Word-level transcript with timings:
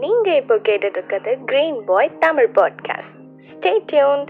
நீங்க 0.00 0.36
இப்போ 0.36 0.54
கேட்டுட்டு 0.54 0.96
இருக்கிறது 0.96 1.44
green 1.44 1.84
boy 1.86 2.18
Tamil 2.18 2.50
podcast 2.54 3.14
stay 3.50 3.70
tuned 3.92 4.28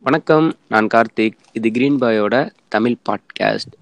வணக்கம் 0.00 0.52
நான் 0.68 0.86
கார்த்திக். 0.94 1.36
இது 1.52 1.70
கிரீன் 1.70 1.98
பாயோட 1.98 2.50
தமிழ் 2.68 2.96
பாட்காஸ்ட் 3.10 3.74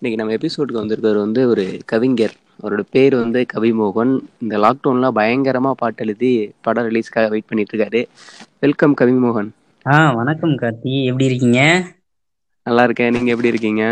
இன்னைக்கு 0.00 0.16
நம்ம 0.16 0.32
எபிசோடுக்கு 0.32 0.80
வந்திருக்கிறது 0.80 1.18
வந்து 1.18 1.48
ஒரு 1.48 1.78
கவிஞர். 1.86 2.34
அவரோட 2.62 2.80
பேர் 2.90 3.16
வந்து 3.16 3.46
கவிமோகன். 3.54 4.20
இந்த 4.38 4.58
லாக்டவுன்லாம் 4.58 5.08
பயங்கரமாக 5.08 5.74
பாட்டு 5.74 6.04
எழுதி 6.04 6.52
படம் 6.60 6.88
ரிலீஸ்க்காக 6.90 7.28
வெயிட் 7.28 7.46
பண்ணிட்டு 7.46 7.76
இருக்காரு. 7.76 8.04
வெல்கம் 8.60 8.94
கவிமோகன். 9.00 9.50
ஆ 9.86 10.12
வணக்கம் 10.12 10.54
கார்த்தி. 10.60 10.92
எப்படி 11.04 11.24
இருக்கீங்க? 11.24 11.60
நல்லா 12.66 12.82
இருக்கேன். 12.84 13.12
நீங்க 13.12 13.30
எப்படி 13.30 13.48
இருக்கீங்க? 13.48 13.82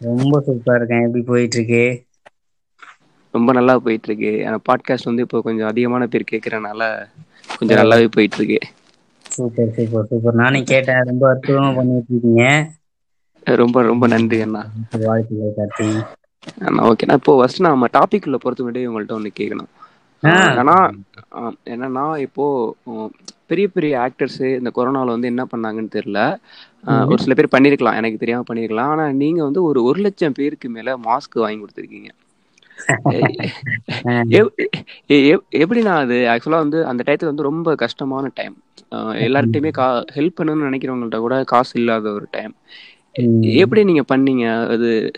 ரொம்ப 0.00 0.34
சூப்பரா 0.46 0.74
இருக்கேன். 0.74 1.04
எப்படி 1.06 1.22
போயிட்டு 1.22 1.56
இருக்கு 1.56 1.84
ரொம்ப 3.34 3.52
நல்லா 3.52 3.78
போயிட்டு 3.78 4.08
இருக்கு 4.10 4.32
ஆனா 4.46 4.58
பாட்காஸ்ட் 4.68 5.08
வந்து 5.10 5.22
இப்போ 5.22 5.40
கொஞ்சம் 5.40 5.66
அதிகமான 5.66 6.06
பேர் 6.06 6.30
கேட்கறனால 6.32 6.82
கொஞ்சம் 7.58 7.78
நல்லாவே 7.78 8.08
போயிட்டு 8.16 8.38
இருக்கு 8.40 8.60
சூப்பர் 9.26 9.72
சூப்பர் 9.76 10.06
சூப்பர். 10.10 10.34
நானே 10.34 10.62
கேட்டேன். 10.62 11.02
ரொம்ப 11.02 11.24
அற்புதமா 11.32 11.70
பண்ணிட்டு 11.74 12.12
இருக்கீங்க 12.12 12.44
ரொம்ப 13.62 13.82
ரொம்ப 13.82 14.06
நன்றி 14.06 14.40
அண்ணா. 14.40 14.62
வாழ்த்துக்கள் 15.06 15.58
கார்த்தி. 15.58 15.88
அண்ணா 16.66 16.88
ஓகேண்ணா 16.90 17.18
இப்போ 17.20 17.36
ஃபர்ஸ்ட் 17.38 17.66
நம்ம 17.68 17.88
டாபிக் 17.98 18.26
உள்ள 18.26 18.36
பொறுத்த 18.36 18.64
முன்னாடி 18.64 18.88
உங்கள்ட்ட 18.90 19.18
ஒன்று 19.18 19.38
கேட்கணும். 19.40 19.70
ஆனா 20.20 20.90
என்னன்னா 21.64 22.18
இப்போ 22.18 22.74
பெரிய 23.46 23.68
பெரிய 23.68 23.98
ஆக்டர்ஸ் 23.98 24.56
இந்த 24.56 24.70
கொரோனால 24.74 25.04
வந்து 25.04 25.26
என்ன 25.26 25.46
பண்ணாங்கன்னு 25.56 25.90
தெரியல. 25.94 26.36
ஒரு 27.06 27.18
சில 27.18 27.34
பேர் 27.34 27.60
பண்ணிருக்கலாம். 27.60 27.96
எனக்கு 27.96 28.18
தெரியாம 28.18 28.44
பண்ணிருக்கலாம். 28.52 28.90
ஆனா 28.90 29.12
நீங்க 29.12 29.42
வந்து 29.42 29.62
ஒரு 29.62 29.82
ஒரு 29.82 30.00
லட்சம் 30.00 30.32
பேருக்கு 30.32 30.68
மேல 30.68 30.96
மாஸ்க் 30.96 31.34
வாங்கி 31.34 31.64
கொடுத்துருக்கீங்க. 31.64 32.08
எப்- 34.28 34.54
எ- 35.06 35.34
எப்- 35.34 35.54
எப்படிண்ணா 35.54 35.96
அது? 35.96 36.14
ஆக்சுவலா 36.14 36.50
வந்து 36.50 36.86
அந்த 36.86 37.02
டயத்துல 37.06 37.24
வந்து 37.24 37.42
ரொம்ப 37.42 37.74
கஷ்டமான 37.74 38.30
டைம் 38.34 38.62
எல்லார்ட்டையுமே 38.94 39.70
கா 39.70 40.04
ஹெல்ப் 40.14 40.34
பண்ணணும்னு 40.42 40.70
நினைக்கிறவங்கள்ட்ட 40.70 41.18
கூட 41.18 41.44
காசு 41.44 41.78
இல்லாத 41.80 42.12
ஒரு 42.12 42.26
டைம். 42.30 42.54
எப்படி 43.40 43.84
நீங்க 43.84 44.16
பண்ணீங்க? 44.16 44.68
அது 44.68 45.10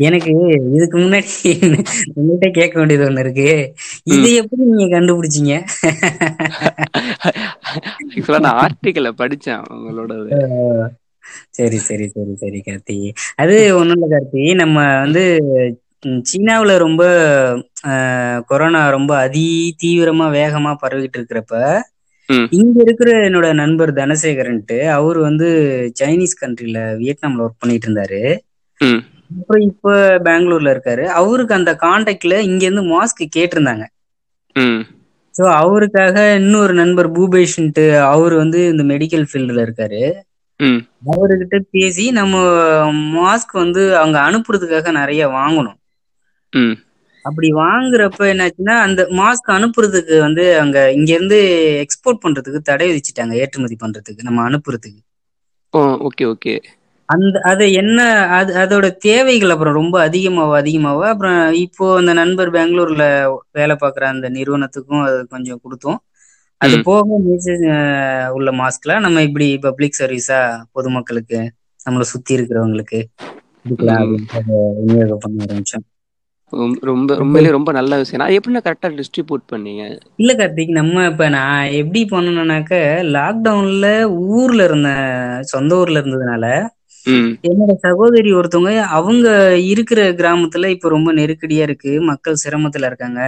எனக்கு 0.00 0.30
இதுக்கு 0.76 0.98
முன்னாடி 0.98 1.50
உங்கள்கிட்ட 2.10 2.50
கேட்க 2.50 2.78
வேண்டியது 2.78 3.08
ஒண்ணு 3.08 3.18
இருக்கு. 3.18 3.72
இது 4.10 4.40
எப்படி 4.40 4.70
நீங்க 4.70 4.94
கண்டுபிடிச்சீங்க? 4.94 5.66
ஆக்சுவலா 7.70 8.40
நான் 8.40 8.62
ஆர்டிக்கலை 8.62 9.10
படிச்சேன் 9.18 9.62
உங்களோட 9.74 10.12
சரி 11.58 11.78
சரி 11.88 12.08
சரி 12.08 12.36
சரி 12.36 12.60
கார்த்தி. 12.60 13.12
அது 13.36 13.76
ஒண்ணும் 13.76 13.96
இல்ல 13.96 14.14
கார்த்தி. 14.14 14.62
நம்ம 14.62 15.04
வந்து 15.04 15.22
சீனாவுல 16.28 16.74
ரொம்ப 16.84 17.02
கொரோனா 18.48 18.90
ரொம்ப 18.90 19.18
அதி 19.18 19.76
தீவிரமா 19.82 20.26
வேகமா 20.34 20.76
பரவிட்டு 20.82 21.18
இருக்கிறப்ப. 21.18 21.82
இங்க 22.52 22.84
இருக்கிற 22.84 23.28
என்னோட 23.28 23.54
நண்பர் 23.54 23.94
தனசேகரன்ட்டு 23.94 24.96
அவர் 24.96 25.18
வந்து 25.28 25.46
சைனீஸ் 26.00 26.42
கண்ட்ரில 26.42 26.98
வியட்நாம்ல 27.00 27.44
ஒர்க் 27.44 27.58
பண்ணிட்டு 27.58 27.88
இருந்தாரு. 27.88 28.40
அப்புறம் 29.30 29.64
இப்ப 29.68 29.94
பெங்களூர்ல 30.26 30.72
இருக்காரு. 30.74 31.04
அவருக்கு 31.20 31.58
அந்த 31.58 31.72
கான்டாக்ட்ல 31.82 32.18
இங்க 32.48 32.62
இருந்து 32.66 32.84
மாஸ்க் 32.90 33.22
கேட்டிருந்தாங்க. 33.36 33.84
ஸோ 35.34 35.44
அவருக்காக 35.56 36.16
இன்னொரு 36.38 36.72
நண்பர் 36.80 37.08
பூபேஷ்ன்ட்டு 37.14 37.84
அவர் 38.10 38.34
வந்து 38.40 38.60
இந்த 38.70 38.84
மெடிக்கல் 38.90 39.26
ஃபீல்டுல 39.28 39.64
இருக்காரு. 39.66 40.02
அவர்கிட்ட 41.10 41.56
பேசி 41.74 42.04
நம்ம 42.18 42.34
மாஸ்க் 43.14 43.52
வந்து 43.60 43.82
அவங்க 43.98 44.18
அனுப்புறதுக்காக 44.26 44.92
நிறைய 44.98 45.22
வாங்கணும். 45.34 45.78
அப்படி 47.24 47.48
வாங்குறப்ப 47.58 48.20
என்னாச்சுன்னா 48.30 48.74
அந்த 48.84 49.00
மாஸ்க் 49.18 49.50
அனுப்புறதுக்கு 49.56 50.16
வந்து 50.24 50.44
அங்க 50.60 50.76
இங்க 50.96 51.10
இருந்து 51.12 51.38
எக்ஸ்போர்ட் 51.84 52.22
பண்றதுக்கு 52.24 52.60
தடை 52.64 52.88
விதிச்சிட்டாங்க. 52.90 53.34
ஏற்றுமதி 53.42 53.78
பண்றதுக்கு 53.78 54.28
நம்ம 54.28 54.42
அனுப்புறதுக்கு. 54.48 55.00
Okay 56.06 56.54
okay. 56.54 56.54
அந்த 57.10 57.40
அது 57.42 57.72
என்ன 57.72 58.00
அது 58.28 58.54
அதோட 58.54 58.96
தேவைகள் 58.96 59.50
அப்புறம் 59.50 59.74
ரொம்ப 59.74 60.08
அதிகமாவ 60.08 60.52
அதிகமாவ? 60.62 61.00
அப்புறம் 61.04 61.52
இப்போ 61.52 61.96
அந்த 61.96 62.12
நண்பர் 62.12 62.50
பெங்களூர்ல 62.50 63.04
வேலை 63.52 63.76
பார்க்குற 63.80 64.04
அந்த 64.04 64.30
நிறுவனத்துக்கும் 64.30 65.02
அது 65.04 65.26
கொஞ்சம் 65.28 65.60
கொடுத்தோம். 65.64 65.98
அது. 66.56 66.82
போக 66.82 67.08
உள்ள 68.32 68.52
மாஸ்க்ல 68.52 69.00
நம்ம 69.00 69.22
இப்படி 69.22 69.58
பப்ளிக் 69.58 69.98
சர்வீஸா 69.98 70.40
பொதுமக்களுக்கு 70.72 71.38
நம்மளை 71.86 72.00
சுத்தி 72.00 72.36
இருக்கிறவங்களுக்கு 72.36 73.00
பண்ண 75.18 75.44
ஆரம்பிச்சோம். 75.44 75.86
ரொம்ப- 76.52 76.78
ரொம்ப 76.80 77.16
உண்மையிலேயே 77.16 77.50
ரொம்ப 77.50 77.72
நல்ல 77.72 77.96
விஷயம் 77.96 78.26
நான் 78.26 78.36
எப்படின்னா 78.36 78.66
கரெக்டா 78.66 78.90
டிஸ்ட்ரிபியூட் 78.90 79.44
பண்ணீங்க? 79.52 79.82
இல்ல 80.16 80.34
கார்த்திக் 80.34 80.70
நம்ம 80.70 81.06
இப்ப 81.06 81.28
நான் 81.28 81.66
எப்படி 81.66 82.06
பண்ணணும்னாக்க 82.10 82.74
லாக்டவுன்ல 83.12 84.02
ஊர்ல 84.28 84.64
இருந்த 84.64 84.90
சொந்த 85.40 85.76
ஊர்ல 85.76 86.00
இருந்ததுனால 86.00 86.46
என்னோட 87.44 87.72
சகோதரி 87.78 88.30
ஒருத்தவங்க 88.32 88.72
அவங்க 88.96 89.28
இருக்கிற 89.64 90.00
கிராமத்துல 90.12 90.66
இப்ப 90.66 90.88
ரொம்ப 90.88 91.10
நெருக்கடியா 91.14 91.64
இருக்கு. 91.66 92.00
மக்கள் 92.02 92.42
சிரமத்துல 92.44 92.86
இருக்காங்க. 92.86 93.20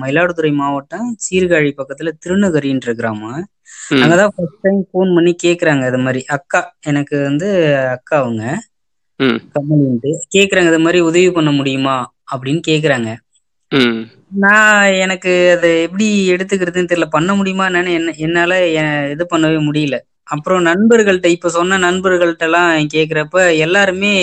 மயிலாடுதுறை 0.00 0.52
மாவட்டம் 0.54 1.08
சீர்காழி 1.26 1.72
பக்கத்துல 1.80 2.12
திருநகரின்ற 2.24 2.92
கிராமம். 2.92 3.42
அங்கதான் 3.94 4.32
ஃபர்ஸ்ட் 4.34 4.62
டைம் 4.62 4.82
ஃபோன் 4.90 5.14
பண்ணி 5.16 5.32
கேக்குறாங்க 5.44 5.86
இது 5.88 5.98
மாதிரி. 5.98 6.20
அக்கா 6.36 6.60
எனக்கு 6.82 7.22
வந்து 7.22 7.48
அக்கா 7.88 8.16
அவங்க. 8.22 8.44
கமலின்ட்டு 9.54 10.10
கேக்குறாங்க 10.34 10.70
இது 10.70 10.78
மாதிரி 10.78 11.00
உதவி 11.08 11.30
பண்ண 11.30 11.50
முடியுமா? 11.52 11.96
அப்படின்னு 12.32 12.60
கேக்குறாங்க. 12.68 13.10
நான் 14.42 14.92
எனக்கு 15.04 15.32
அதை 15.56 15.70
எப்படி 15.82 16.06
எடுத்துக்கிறதுன்னு 16.32 16.90
தெரியல. 16.92 17.06
பண்ண 17.10 17.30
முடியுமா 17.34 17.64
என்னன்னு 17.68 17.92
என்ன 17.98 18.14
என்னால 18.26 18.52
இது 19.14 19.24
பண்ணவே 19.32 19.58
முடியல. 19.68 19.96
அப்புறம் 20.26 20.64
நண்பர்கள்ட்ட 20.66 21.26
இப்ப 21.28 21.48
சொன்ன 21.50 21.78
நண்பர்கள்ட்ட 21.80 22.38
எல்லாம் 22.40 22.70
கேக்குறப்ப 22.88 23.36
எல்லாருமே 23.58 24.14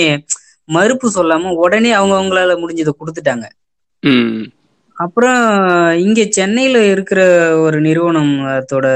மறுப்பு 0.70 1.08
சொல்லாம 1.12 1.54
உடனே 1.58 1.92
அவங்க 1.94 2.16
அவங்களால 2.16 2.56
முடிஞ்சதை 2.62 2.92
கொடுத்துட்டாங்க. 2.96 3.46
அப்புறம் 4.98 5.42
இங்க 5.98 6.26
சென்னையில 6.30 6.86
இருக்கிற 6.86 7.20
ஒரு 7.60 7.82
நிறுவனத்தோட 7.82 8.88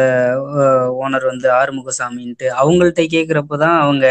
ஓனர் 0.99 1.25
வந்து 1.25 1.47
ஆறுமுகசாமின்ட்டு 1.51 2.47
அவங்கள்ட்ட 2.61 3.03
கேக்குறப்பதான் 3.07 3.77
அவங்க 3.79 4.05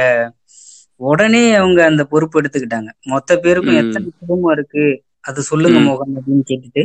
உடனே 1.01 1.55
அவங்க 1.55 1.85
அந்த 1.85 2.03
பொறுப்பு 2.05 2.41
எடுத்துக்கிட்டாங்க. 2.41 2.91
மொத்த 3.05 3.37
பேருக்கும். 3.39 3.81
எத்தனை 3.83 4.09
குடும்பம் 4.19 4.53
இருக்கு? 4.53 4.85
அது 5.25 5.41
சொல்லுங்க 5.43 5.79
ம். 5.79 5.87
மோகன் 5.87 6.17
அப்படின்னு 6.17 6.45
கேட்டுட்டு 6.47 6.83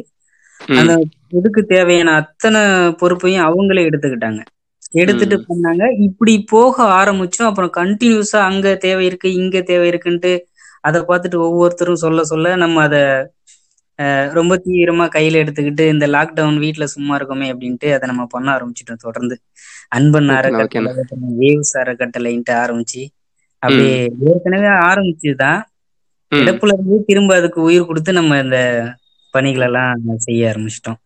அந்த 0.75 0.91
இதுக்கு 1.31 1.61
தேவையான 1.65 2.13
அத்தனை 2.21 2.61
பொறுப்பையும் 2.93 3.47
அவங்களே 3.47 3.83
எடுத்துக்கிட்டாங்க. 3.87 4.41
எடுத்துட்டு. 4.93 5.37
பண்ணாங்க 5.47 5.83
இப்படி 5.99 6.43
போக 6.49 6.75
ஆரம்பிச்சோம். 6.99 7.49
அப்புறம் 7.49 7.71
கண்டினியூஸா 7.77 8.39
அங்க 8.43 8.75
தேவை 8.77 9.05
இருக்கு 9.05 9.33
இங்க 9.33 9.61
தேவை 9.61 9.89
இருக்குன்ட்டு 9.89 10.33
அதை 10.81 11.01
பார்த்துட்டு 11.01 11.37
ஒவ்வொருத்தரும் 11.47 11.95
சொல்ல 11.95 12.23
சொல்ல 12.23 12.55
நம்ம 12.55 12.81
அதை 12.81 13.01
ரொம்ப 14.33 14.61
தீவிரமா 14.65 15.05
கையில 15.13 15.39
எடுத்துக்கிட்டு 15.43 15.87
இந்த 15.87 16.07
லாக்டவுன் 16.07 16.57
வீட்ல 16.57 16.87
சும்மா 16.87 17.17
இருக்கோமே 17.17 17.47
அப்படின்ட்டு 17.53 17.93
அதை 17.93 18.05
நம்ம 18.05 18.25
பண்ண 18.25 18.47
ஆரம்பிச்சிட்டோம் 18.51 19.03
தொடர்ந்து. 19.05 19.35
அன்பன் 19.89 20.29
அறக்கட்டளை 20.29 20.91
வேவ்ஸ் 21.39 21.73
அறக்கட்டளைன்ட்டு 21.81 22.53
ஆரம்பிச்சு 22.57 23.03
அப்படியே 23.63 23.95
ஏற்கனவே 24.27 24.69
ஆரம்பிச்சுதான். 24.87 25.59
ம். 26.31 26.39
இழப்புல 26.39 26.73
இருந்து 26.73 27.03
திரும்ப 27.05 27.35
அதுக்கு 27.35 27.61
உயிர் 27.61 27.85
கொடுத்து 27.85 28.13
நம்ம 28.13 28.39
இந்த 28.39 28.57
பணிகள் 29.33 29.61
எல்லாம் 29.61 29.93
செய்ய 30.17 30.51
ஆரம்பிச்சிட்டோம். 30.51 30.99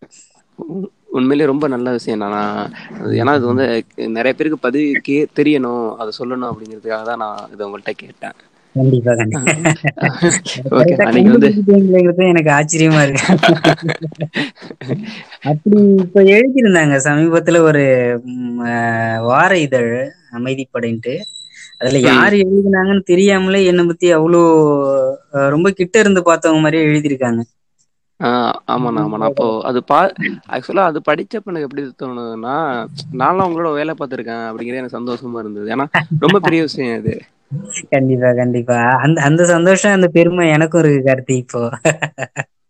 உ- 1.11 1.17
உண்மையிலேயே 1.17 1.45
ரொம்ப 1.45 1.67
நல்ல 1.67 1.91
விஷயம் 1.91 2.23
நான் 2.25 2.72
ஏன்னா 3.16 3.31
அது 3.31 3.45
வந்து 3.45 3.66
நிறைய 4.09 4.34
பேருக்கு 4.34 4.59
பதிவு 4.59 5.02
கே 5.02 5.28
தெரியணும் 5.35 5.85
அதை 5.97 6.11
சொல்லணும் 6.19 6.52
அப்படிங்கிறதுக்காக 6.52 7.03
தான் 7.03 7.17
நான் 7.17 7.49
இதை 7.53 7.67
உங்கள்கிட்ட 7.67 7.93
கேட்டேன். 7.97 8.37
எனக்கு 12.29 12.52
ஆச்சரியமா 12.52 13.02
இருக்கு. 13.03 13.25
அப்படி 15.43 15.78
இப்ப 15.99 16.22
எழுதியிருந்தாங்க 16.31 16.96
சமீபத்துல 17.08 17.59
ஒரு 17.61 17.84
வார 19.23 19.52
இதழ் 19.59 19.91
அமைதிப்படைன்ட்டு. 20.34 21.16
அதுல. 21.81 21.99
யாரு 22.09 22.37
எழுதினாங்கன்னு 22.43 23.03
தெரியாமலே 23.03 23.66
என்னை 23.66 23.85
பத்தி 23.85 24.16
அவ்வளோ 24.16 24.41
ரொம்ப 25.49 25.69
கிட்ட 25.72 25.99
இருந்து 25.99 26.22
பார்த்தவங்க 26.25 26.61
மாதிரியே 26.61 26.85
எழுதியிருக்காங்க. 26.87 27.41
ஆமாண்ணா 28.68 29.02
ஆமாண்ணா. 29.03 29.28
அப்போ 29.29 29.46
அது 29.70 29.79
பா 29.84 29.97
ஆக்சுவலா 30.53 30.84
அது 30.90 31.00
படிச்சப்ப 31.08 31.46
எனக்கு 31.46 31.68
எப்படி 31.68 31.84
தோணுதுன்னா 32.02 32.56
நான்லாம் 33.22 33.47
உங்களோட 33.50 33.72
வேலை 33.73 33.94
பார்த்துருக்கேன் 33.96 34.46
அப்படிங்கிறது 34.50 34.82
எனக்கு 34.82 35.00
சந்தோஷமா 35.00 35.40
இருந்தது. 35.44 35.72
ஏன்னா 35.73 35.85
ரொம்ப 36.23 36.38
பெரிய 36.41 36.59
விஷயம் 36.68 36.97
இது 37.00 37.14
கண்டிப்பா 37.94 38.29
கண்டிப்பா. 38.40 38.76
அந்த 39.03 39.18
அந்த 39.29 39.41
சந்தோஷம் 39.53 39.96
அந்த 39.97 40.08
பெருமை 40.18 40.46
எனக்கும் 40.56 40.82
இருக்கு 40.84 41.08
கார்த்தி 41.08 41.35
இப்போ. 41.44 41.62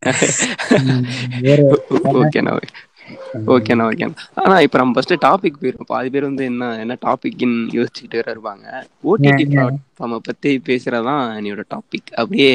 ஓகேண்ணா 2.19 2.53
ஓகேண்ணா 3.53 3.83
ஓகேண்ணா. 3.89 4.15
ஆனா 4.41 4.55
இப்ப 4.65 4.77
நம்ம 4.79 4.93
ஃபர்ஸ்ட் 4.95 5.13
டாபிக் 5.25 5.57
போயிருவோம் 5.59 5.89
பாதி 5.89 6.09
பேர் 6.13 6.27
வந்து 6.27 6.43
என்ன 6.49 6.69
என்ன 6.83 6.93
டாபிக்னு 7.05 7.47
யோசிச்சுக்கிட்டு 7.77 8.19
வேற 8.19 8.27
இருப்பாங்க. 8.35 8.65
ஓடிடி 9.03 9.43
பிளாட்ஃபார்மை 9.51 10.19
பத்தி 10.27 10.51
பேசுறதான் 10.67 11.25
என்னோட 11.39 11.63
டாபிக் 11.73 12.09
அப்படியே 12.15 12.51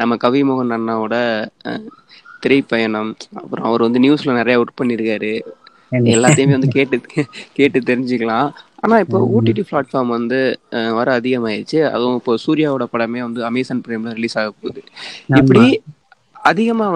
நம்ம 0.00 0.16
கவிமோகன் 0.24 0.76
அண்ணாவோட 0.78 1.16
திரைப்பயணம் 2.42 3.10
அப்புறம் 3.40 3.66
அவர் 3.68 3.86
வந்து 3.86 4.02
நியூஸ்ல 4.04 4.36
நிறைய 4.38 4.60
ஒர்க் 4.62 4.80
பண்ணியிருக்காரு 4.80 5.32
எல்லாத்தையுமே 6.10 6.54
வந்து 6.56 6.70
கேட்டு 6.74 6.96
கேட்டு 7.56 7.78
தெரிஞ்சுக்கலாம். 7.88 8.48
ஆனா 8.78 8.96
இப்போ 9.04 9.18
ஓடிடி 9.34 9.62
பிளாட்ஃபார்ம் 9.68 10.12
வந்து 10.16 10.38
வர 10.98 11.08
அதிகமாயிடுச்சு. 11.18 11.80
அதுவும் 11.90 12.18
இப்போ 12.20 12.34
சூர்யாவோட 12.44 12.84
படமே 12.92 13.20
வந்து 13.26 13.40
அமேசான் 13.48 13.82
பிரைம்ல 13.84 14.12
ரிலீஸ் 14.18 14.36
ஆக 14.36 14.50
போகுது. 14.54 14.82
இப்படி 15.40 15.64
அதிகமா 16.50 16.86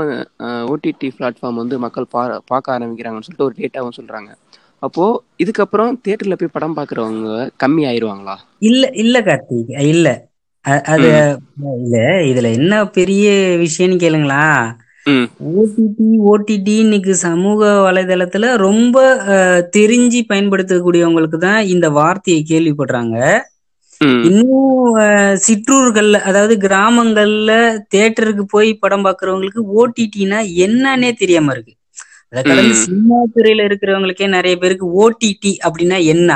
ஓடிடி 0.71 1.09
பிளாட்ஃபார்ம் 1.17 1.61
வந்து 1.63 1.77
மக்கள் 1.85 2.11
பா 2.11 2.23
பார்க்க 2.51 2.77
ஆரம்பிக்கிறாங்கன்னு 2.77 3.27
சொல்லிட்டு 3.27 3.49
ஒரு 3.49 3.57
டேட்டாவும் 3.59 3.99
சொல்றாங்க. 3.99 4.31
அப்போ 4.83 5.05
இதுக்கப்புறம் 5.43 5.99
தியேட்டர்ல 6.03 6.37
போய் 6.37 6.55
படம் 6.55 6.77
பார்க்கறவங்க 6.79 7.29
கம்மி 7.63 7.83
ஆயிருவாங்களா? 7.91 8.37
இல்ல 8.63 8.85
இல்ல 9.03 9.17
கார்த்திக். 9.23 9.73
இல்ல. 9.87 10.09
அது 10.93 11.09
இல்ல 11.79 11.97
இதுல 12.31 12.49
என்ன 12.59 12.75
பெரிய 12.97 13.25
விஷயம்னு 13.65 13.97
கேளுங்களா 14.03 14.45
ஓடிடி 15.07 16.07
ஓடிடி 16.31 16.75
இன்னைக்கு 16.79 17.15
சமூக 17.15 17.71
வலைதளத்துல 17.87 18.57
ரொம்ப 18.57 18.99
தெரிஞ்சு 19.77 20.21
பயன்படுத்தக்கூடியவங்களுக்கு 20.29 21.37
தான் 21.37 21.63
இந்த 21.65 21.91
வார்த்தையை 21.91 22.41
கேள்விப்படுறாங்க. 22.51 23.17
இன்னும் 24.29 24.97
சிற்றூர்கள்ல 25.47 26.17
அதாவது 26.21 26.55
கிராமங்கள்ல 26.57 27.53
தியேட்டருக்கு 27.93 28.45
போய் 28.49 28.71
படம் 28.75 29.05
பார்க்கறவங்களுக்கு 29.05 29.63
ஓடிடினா 29.81 30.39
என்னன்னே 30.67 31.13
தெரியாம 31.13 31.53
இருக்கு. 31.53 31.75
அதை 32.33 32.43
கடந்து. 32.43 32.75
சினிமா 32.75 33.19
துறையில 33.35 33.67
இருக்கிறவங்களுக்கே 33.69 34.29
நிறைய 34.29 34.57
பேருக்கு 34.57 34.87
ஓடிடி 35.03 35.53
அப்படின்னா 35.67 36.05
என்ன? 36.05 36.31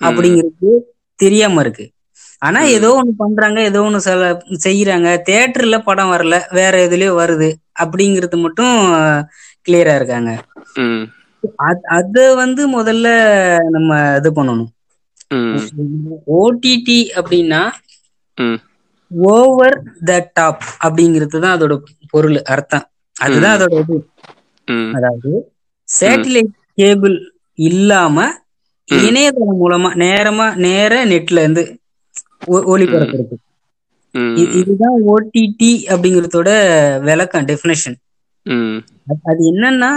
அப்படிங்கிறது 0.00 0.70
தெரியாம 1.18 1.60
இருக்கு. 1.60 1.84
ஆனா. 2.44 2.60
ஏதோ 2.70 2.88
ஒண்ணு 2.98 3.12
பண்றாங்க 3.16 3.62
ஏதோ 3.62 3.80
ஒண்ணு 3.80 4.00
செல- 4.04 4.30
செய்யறாங்க 4.64 5.08
தியேட்டர்ல 5.26 5.78
படம் 5.80 6.12
வரல 6.12 6.36
வேற 6.50 6.88
எதுலயோ 6.88 7.12
வருது 7.20 7.48
அப்படிங்கிறது 7.80 8.36
மட்டும் 8.38 8.74
கிளியரா 9.66 9.94
இருக்காங்க. 9.94 10.30
அத்- 11.66 11.86
வந்து 12.36 12.62
முதல்ல 12.72 13.08
நம்ம 13.70 13.90
இது 14.16 14.30
பண்ணணும். 14.32 14.70
ஓடிடி 16.38 16.98
அப்படின்னா 17.16 17.62
ஓவர் 19.30 19.76
த 20.04 20.30
டாப் 20.32 20.62
அப்படிங்கிறது 20.84 21.38
தான் 21.38 21.54
அதோட 21.56 21.74
பொருள் 22.10 22.42
அர்த்தம். 22.46 22.86
அதுதான் 23.16 23.56
அதோட 23.56 23.74
இது. 23.82 23.96
அதாவது 24.94 25.30
சேட்டிலைட் 25.88 26.50
கேபிள் 26.74 27.16
இல்லாம. 27.58 28.16
இணையதளம் 28.88 29.60
மூலமா 29.60 29.90
நேரமா 29.98 30.54
நேர 30.58 31.06
நெட்ல 31.06 31.38
இருந்து 31.38 31.62
ஒ- 32.48 32.64
ஒளிபரப்புறது 32.72 33.36
ம். 34.14 34.34
இ- 34.36 34.50
இதுதான் 34.54 34.96
ஓடிடி 35.06 35.72
அப்படிங்கறதோட 35.88 36.50
விளக்கம் 37.02 37.46
டெஃபினேஷன் 37.46 37.96
ம். 38.46 38.76
அது 39.26 39.40
என்னன்னா 39.50 39.92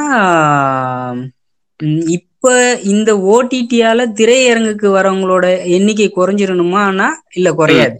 இப்ப 2.13 2.49
இந்த 2.87 3.11
ஓடிடியால 3.29 4.01
திரையரங்குக்கு 4.15 4.87
வரவங்களோட 4.93 5.45
எண்ணிக்கை 5.75 6.07
குறைஞ்சிரணுமானா 6.11 7.07
இல்ல 7.33 7.49
குறையாது. 7.53 7.97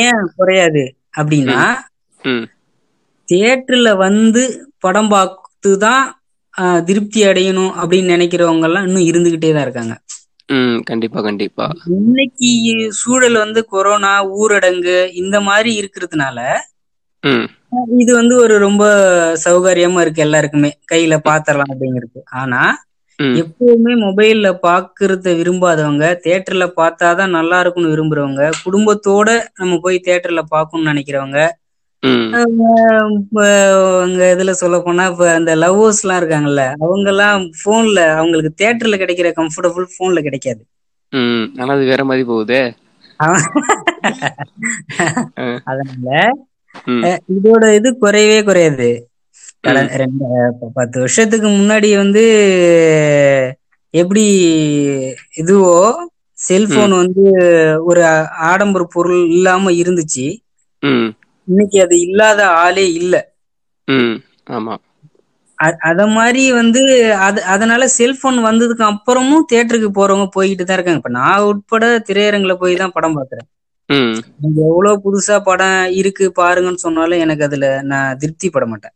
ஏன் 0.00 0.28
குறையாது 0.36 0.82
அப்படின்னா 1.18 1.58
தியேட்டர்ல 3.28 3.90
வந்து 3.98 4.42
படம் 4.80 5.08
பார்த்து 5.08 5.72
தான் 5.78 6.04
ஆஹ், 6.54 6.80
திருப்தி 6.84 7.20
அடையணும் 7.24 7.72
அப்படின்னு 7.78 8.12
நினைக்கிறவங்க 8.12 8.64
எல்லாம் 8.64 8.86
இன்னும் 8.86 9.06
இருந்துகிட்டே 9.06 9.52
தான் 9.52 9.64
இருக்காங்க. 9.64 9.94
ம் 10.48 10.78
கண்டிப்பா 10.88 11.20
கண்டிப்பா. 11.22 11.66
இன்னைக்கு 11.96 12.50
சூழல் 12.98 13.36
வந்து 13.40 13.60
கொரோனா 13.72 14.12
ஊரடங்கு 14.38 14.96
இந்த 15.22 15.36
மாதிரி 15.46 15.70
இருக்கிறதுனால 15.80 16.38
இது 18.00 18.12
வந்து 18.16 18.34
ஒரு 18.36 18.54
ரொம்ப 18.64 18.82
சௌகரியமா 19.44 20.00
இருக்கு 20.02 20.20
எல்லாருக்குமே. 20.20 20.70
கையில 20.90 21.14
பாத்திரலாம் 21.26 21.72
அப்படிங்கிறது. 21.72 22.18
ஆனா 22.40 22.62
எப்பவுமே 23.38 23.92
மொபைல்ல 24.04 24.48
பாக்குறத 24.62 25.26
விரும்பாதவங்க 25.38 26.04
தியேட்டர்ல 26.22 26.64
பார்த்தாதான் 26.76 27.34
நல்லா 27.36 27.58
இருக்கும்னு 27.60 27.92
விரும்புறவங்க 27.92 28.44
குடும்பத்தோட 28.62 29.28
நம்ம 29.54 29.78
போய் 29.84 30.04
தியேட்டர்ல 30.04 30.42
பார்க்கணும்னு 30.50 30.90
நினைக்கிறவங்க 30.92 31.38
அங்க 32.36 34.22
இதுல 34.32 34.52
சொல்ல 34.54 34.76
போனா 34.80 35.04
இப்ப 35.06 35.26
அந்த 35.32 35.52
லவ்வர்ஸ் 35.56 36.02
எல்லாம் 36.02 36.20
இருக்காங்கல்ல 36.20 36.64
அவங்க 36.78 37.08
எல்லாம் 37.10 37.42
போன்ல 37.62 38.00
அவங்களுக்கு 38.14 38.52
தியேட்டர்ல 38.58 38.98
கிடைக்கிற 38.98 39.30
கம்ஃபர்டபுள் 39.36 39.94
போன்ல 39.96 40.20
கிடைக்காது. 40.22 40.62
ஆனா 41.58 41.70
அது 41.74 41.84
வேற 41.86 42.02
மாதிரி 42.04 42.24
போகுதே. 42.26 42.62
அதனால 45.70 46.08
இதோட 47.34 47.64
இது 47.74 47.88
குறையவே 48.00 48.38
குறையாது. 48.44 48.88
ரெண்டு 49.94 50.24
பத்து 50.74 50.96
வருஷத்துக்கு 51.00 51.48
முன்னாடி 51.50 51.90
வந்து 51.96 52.24
எப்படி 53.94 54.24
இதுவோ 55.40 55.74
செல்போன் 56.38 56.94
வந்து 57.00 57.24
ஒரு 57.88 58.00
ஆடம்பர 58.50 58.82
பொருள் 58.90 59.22
இல்லாம 59.28 59.72
இருந்துச்சு. 59.82 60.26
இன்னைக்கு 61.48 61.78
அது 61.84 61.96
இல்லாத 62.04 62.40
ஆளே 62.60 62.86
இல்ல. 62.98 63.14
ஆமா. 64.50 64.74
அத 65.88 66.02
மாதிரி 66.14 66.42
வந்து 66.56 66.80
அது 67.26 67.40
அதனால 67.52 67.82
செல்போன் 67.94 68.38
வந்ததுக்கு 68.46 68.84
அப்புறமும் 68.88 69.46
தியேட்டருக்கு 69.50 69.90
போறவங்க 69.92 70.26
போய்கிட்டு 70.34 70.64
தான் 70.64 70.78
இருக்காங்க. 70.78 71.00
இப்ப 71.00 71.12
நான் 71.16 71.46
உட்பட 71.50 71.84
திரையரங்குல 72.08 72.54
போய் 72.58 72.80
தான் 72.82 72.94
படம் 72.96 73.16
பாக்குறேன். 73.18 73.48
எவ்வளவு 74.64 75.02
புதுசா 75.04 75.36
படம் 75.44 75.70
இருக்கு 76.00 76.26
பாருங்கன்னு 76.36 76.84
சொன்னாலும் 76.84 77.22
எனக்கு 77.24 77.46
அதுல 77.48 77.64
நான் 77.90 78.18
திருப்தி 78.22 78.48
பட 78.50 78.66
மாட்டேன். 78.66 78.94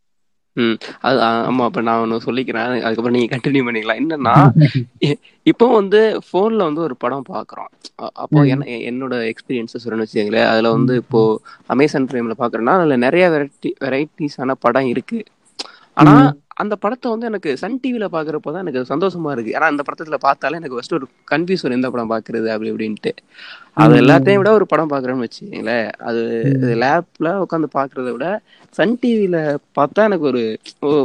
ம். 0.59 0.75
அது 1.01 1.19
ஆமா 1.47 1.63
அப்ப 1.67 1.81
நான் 1.81 2.01
ஒன்று 2.03 2.25
சொல்லிக்கிறேன். 2.25 2.65
அதுக்கப்புறம் 2.79 3.17
நீங்க 3.17 3.31
கண்டினியூ 3.35 3.63
பண்ணிக்கலாம். 3.67 4.01
என்னன்னா 4.01 4.35
இப்போ 5.45 5.65
வந்து 5.75 5.99
போன்ல 6.29 6.65
வந்து 6.67 6.81
ஒரு 6.81 6.95
படம் 6.97 7.27
பாக்குறோம். 7.29 7.69
அப்போ 8.21 8.39
என்ன 8.53 8.65
என்னோட 8.89 9.13
எக்ஸ்பீரியன்ஸ் 9.31 9.75
சொல்லணும்னு 9.75 10.05
வச்சுக்கோங்களேன். 10.05 10.49
அதுல 10.51 10.71
வந்து 10.75 10.93
இப்போ 11.03 11.21
அமேசான் 11.69 12.09
பிரைம்ல 12.09 12.35
பாக்குறேன்னா 12.41 12.75
அதுல 12.79 12.97
நிறைய 13.05 13.25
வெரைட்டி 13.35 13.71
வெரைட்டிஸான 13.85 14.55
படம் 14.65 14.89
இருக்கு. 14.93 15.19
ஆனா 15.97 16.13
அந்த 16.61 16.75
படத்தை 16.83 17.07
வந்து 17.11 17.25
எனக்கு 17.25 17.49
சன் 17.57 17.79
டிவில 17.83 18.05
பாக்குறப்போ 18.13 18.49
தான் 18.53 18.63
எனக்கு 18.65 18.81
சந்தோஷமா 18.91 19.29
இருக்கு. 19.35 19.51
ஆனா 19.57 19.67
அந்த 19.71 19.83
படத்துல 19.87 20.17
பார்த்தாலே 20.25 20.59
எனக்கு 20.59 20.77
ஃபர்ஸ்ட் 20.77 20.97
ஒரு 20.97 21.05
கன்ஃபியூஸ் 21.31 21.63
வரும் 21.63 21.77
எந்த 21.77 21.89
படம் 21.89 22.11
பாக்குறது 22.13 22.47
அப்படி 22.53 22.71
இப்படின்ட்டு. 22.71 23.11
அது 23.79 23.93
எல்லாத்தையும் 24.01 24.39
விட 24.39 24.51
ஒரு 24.57 24.65
படம் 24.67 24.91
பாக்குறேன்னு 24.91 25.23
வச்சுக்கோங்களேன். 25.25 25.87
அது 26.07 26.21
லேப்ல 26.81 27.27
உட்காந்து 27.43 27.67
பாக்குறத 27.75 28.11
விட 28.15 28.25
சன் 28.75 28.95
டிவில 29.01 29.37
பார்த்தா 29.77 30.05
எனக்கு 30.09 30.25
ஒரு 30.31 30.41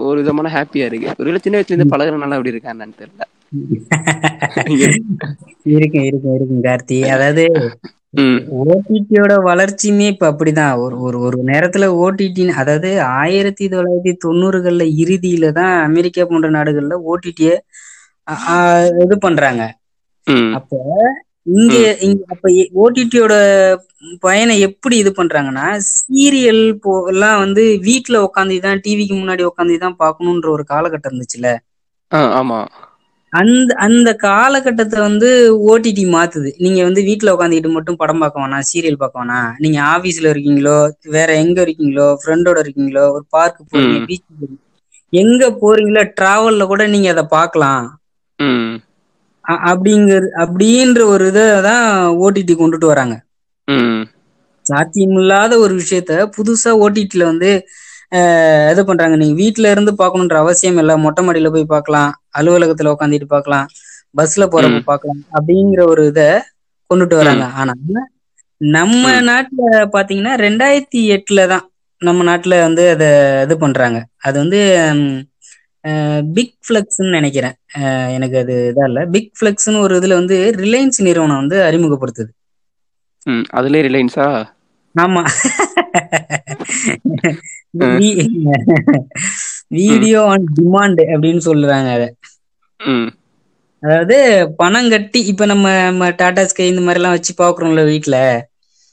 ஒரு 0.09 0.19
விதமான 0.23 0.49
ஹாப்பியா 0.57 0.87
இருக்கு. 0.89 1.11
ஒரு 1.23 1.39
சின்ன 1.39 1.57
வயசுல 1.59 1.73
இருந்து 1.73 1.93
பழகுறதுனால 1.93 2.37
அப்படி 2.37 2.53
இருக்கா 2.55 2.73
என்னன்னு 2.75 3.01
தெரியல. 3.03 3.23
இருக்கும் 5.75 6.05
இருக்கும் 6.05 6.35
இருக்கும் 6.37 6.63
கார்த்தி. 6.67 6.97
அதாவது 7.15 7.43
ஓடிடியோட 8.63 9.33
வளர்ச்சியுமே 9.47 10.07
இப்ப 10.13 10.25
அப்படிதான். 10.31 10.75
ஒரு 10.83 10.97
ஒரு 11.07 11.27
ஒரு 11.27 11.39
நேரத்துல 11.51 11.85
ஓடிடி 12.01 12.33
அதாவது 12.63 12.89
ஆயிரத்தி 13.19 13.65
தொள்ளாயிரத்தி 13.67 14.13
தொண்ணூறுகள்ல 14.25 14.85
இறுதியில 15.03 15.47
தான் 15.59 15.73
அமெரிக்கா 15.89 16.25
போன்ற 16.27 16.49
நாடுகள்ல 16.57 16.97
ஓடிடிய 17.13 17.51
இது 19.05 19.17
பண்றாங்க. 19.25 19.63
அப்ப 20.59 20.73
இங்க 21.47 21.75
இங்க 22.01 22.23
அப்ப 22.29 22.51
ஓடிடியோட 22.75 23.35
பயனை 24.21 24.61
எப்படி 24.61 24.97
இது 24.97 25.11
பண்றாங்கன்னா 25.11 25.67
சீரியல் 25.91 26.75
போ 26.75 27.05
எல்லாம் 27.09 27.39
வந்து 27.39 27.63
வீட்டுல 27.83 28.17
உட்காந்து 28.27 28.61
தான் 28.61 28.81
டிவிக்கு 28.85 29.15
முன்னாடி 29.15 29.47
உட்காந்து 29.47 29.79
தான் 29.79 29.97
பார்க்கணுன்ற 29.99 30.49
ஒரு 30.49 30.65
காலகட்டம் 30.69 31.13
இருந்துச்சுல்ல 31.13 31.51
ஆ 32.13 32.41
ஆமா. 32.41 32.59
அந்த 33.33 33.75
அந்த 33.77 34.17
காலகட்டத்தை 34.17 35.01
வந்து 35.01 35.29
ஓடிடி 35.69 36.05
மாத்துது. 36.09 36.55
நீங்க 36.57 36.83
வந்து 36.83 37.03
வீட்ல 37.03 37.35
உட்காந்துக்கிட்டு 37.35 37.71
மட்டும் 37.71 37.97
படம் 37.97 38.19
பார்க்க 38.19 38.41
வேணாம் 38.41 38.67
சீரியல் 38.73 38.97
பார்க்க 38.97 39.25
வேணாம். 39.25 39.53
நீங்க 39.59 39.81
ஆபீஸ்ல 39.95 40.31
இருக்கீங்களோ 40.31 40.77
வேற 41.09 41.37
எங்க 41.37 41.65
இருக்கீங்களோ 41.65 42.17
ஃப்ரெண்டோட 42.21 42.59
இருக்கீங்களோ 42.65 43.11
ஒரு 43.11 43.25
பார்க் 43.29 43.65
போறீங்க. 43.73 44.07
பீச் 44.07 44.23
எங்க 45.13 45.51
போறீங்களோ 45.63 46.13
டிராவல்ல 46.21 46.67
கூட 46.67 46.87
நீங்க 46.87 47.11
அதை 47.11 47.25
பார்க்கலாம். 47.29 47.85
ம். 48.39 48.71
அ- 48.77 48.84
அப்படிங்கிற 49.69 50.21
அப்படின்ற 50.43 51.01
ஒரு 51.13 51.25
இதை 51.33 51.45
தான் 51.67 51.87
ஓடிடி 52.23 52.55
கொண்டுட்டு 52.57 52.87
வராங்க. 52.93 53.15
சாத்தியமில்லாத 54.67 55.53
ஒரு 55.65 55.75
விஷயத்த 55.81 56.13
புதுசா 56.37 56.71
ஓடிடில 56.85 57.25
வந்து 57.31 57.51
இது 58.73 58.83
பண்றாங்க. 58.89 59.15
நீங்க 59.21 59.37
வீட்ல 59.41 59.71
இருந்து 59.71 59.93
பார்க்கணுன்ற 60.01 60.37
அவசியம் 60.43 60.79
இல்லை. 60.83 60.95
மொட்டை 61.05 61.23
மாடியில 61.25 61.51
போய் 61.55 61.73
பார்க்கலாம் 61.73 62.11
அலுவலகத்துல 62.39 62.93
உட்காந்துட்டு 62.95 63.29
பார்க்கலாம் 63.29 63.67
பஸ்ல 64.15 64.45
போறப்ப 64.47 64.79
ம். 64.79 64.89
பார்க்கலாம் 64.91 65.21
அப்படிங்கிற 65.37 65.83
ஒரு 65.93 66.03
இத 66.11 66.21
கொண்டுட்டு 66.91 67.17
வராங்க. 67.21 67.45
ஆனா 67.55 67.73
நம்ம. 68.61 69.05
நாட்டுல 69.29 69.63
பாத்தீங்கன்னா 69.95 70.35
ரெண்டாயிரத்தி 70.45 71.01
எட்டுல 71.17 71.41
தான் 71.49 71.65
நம்ம 72.03 72.25
நாட்டுல 72.29 72.55
வந்து 72.67 72.83
அத 72.95 73.05
இது 73.45 73.55
பண்றாங்க. 73.59 73.99
அது 74.21 74.37
வந்து 74.43 74.61
பிக் 76.35 76.55
ஃபிளக்ஸ்ன்னு 76.67 77.11
நினைக்கிறேன். 77.11 77.57
எனக்கு 78.13 78.37
அது 78.39 78.55
இதா 78.71 78.85
இல்ல. 78.87 79.01
பிக் 79.15 79.33
ஃபிளக்ஸ்னு 79.39 79.81
ஒரு 79.81 79.95
இதுல 80.01 80.15
வந்து 80.15 80.37
ரிலையன்ஸ் 80.57 80.99
நிறுவனம் 81.01 81.41
வந்து 81.43 81.59
அறிமுகப்படுத்துது. 81.65 82.31
ம் 83.27 83.45
அதுலயே 83.59 83.83
ரிலையன்ஸா? 83.89 84.27
ஆமா. 84.95 85.23
வீடியோ 89.81 90.21
ஆன் 90.33 90.47
டிமாண்ட் 90.59 91.03
அப்படின்னு 91.13 91.43
சொல்றாங்க 91.47 91.89
அத. 91.97 92.05
அதாவது 93.83 94.17
பணம் 94.57 94.91
கட்டி 94.91 95.21
இப்ப 95.31 95.47
நம்ம 95.47 95.67
நம்ம 95.85 96.11
டாடா 96.21 96.45
ஸ்கை 96.45 96.67
இந்த 96.69 96.83
மாதிரி 96.83 97.01
எல்லாம் 97.01 97.17
வச்சு 97.17 97.33
பாக்குறோம்ல 97.39 97.85
வீட்ல. 97.91 98.17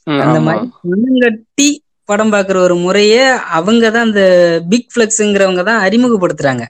ம், 0.06 0.20
அந்த 0.24 0.38
மாதிரி 0.40 0.66
பணம் 0.84 1.22
கட்டி 1.24 1.68
படம் 2.08 2.32
பாக்குற 2.32 2.56
ஒரு 2.66 2.76
முறைய 2.84 3.16
அவங்க 3.58 3.84
தான் 3.90 4.06
அந்த 4.08 4.22
பிக் 4.70 4.90
ஃபிளக்ஸ்ங்கிறவங்க 4.92 5.62
தான் 5.68 5.82
அறிமுகப்படுத்துறாங்க. 5.86 6.64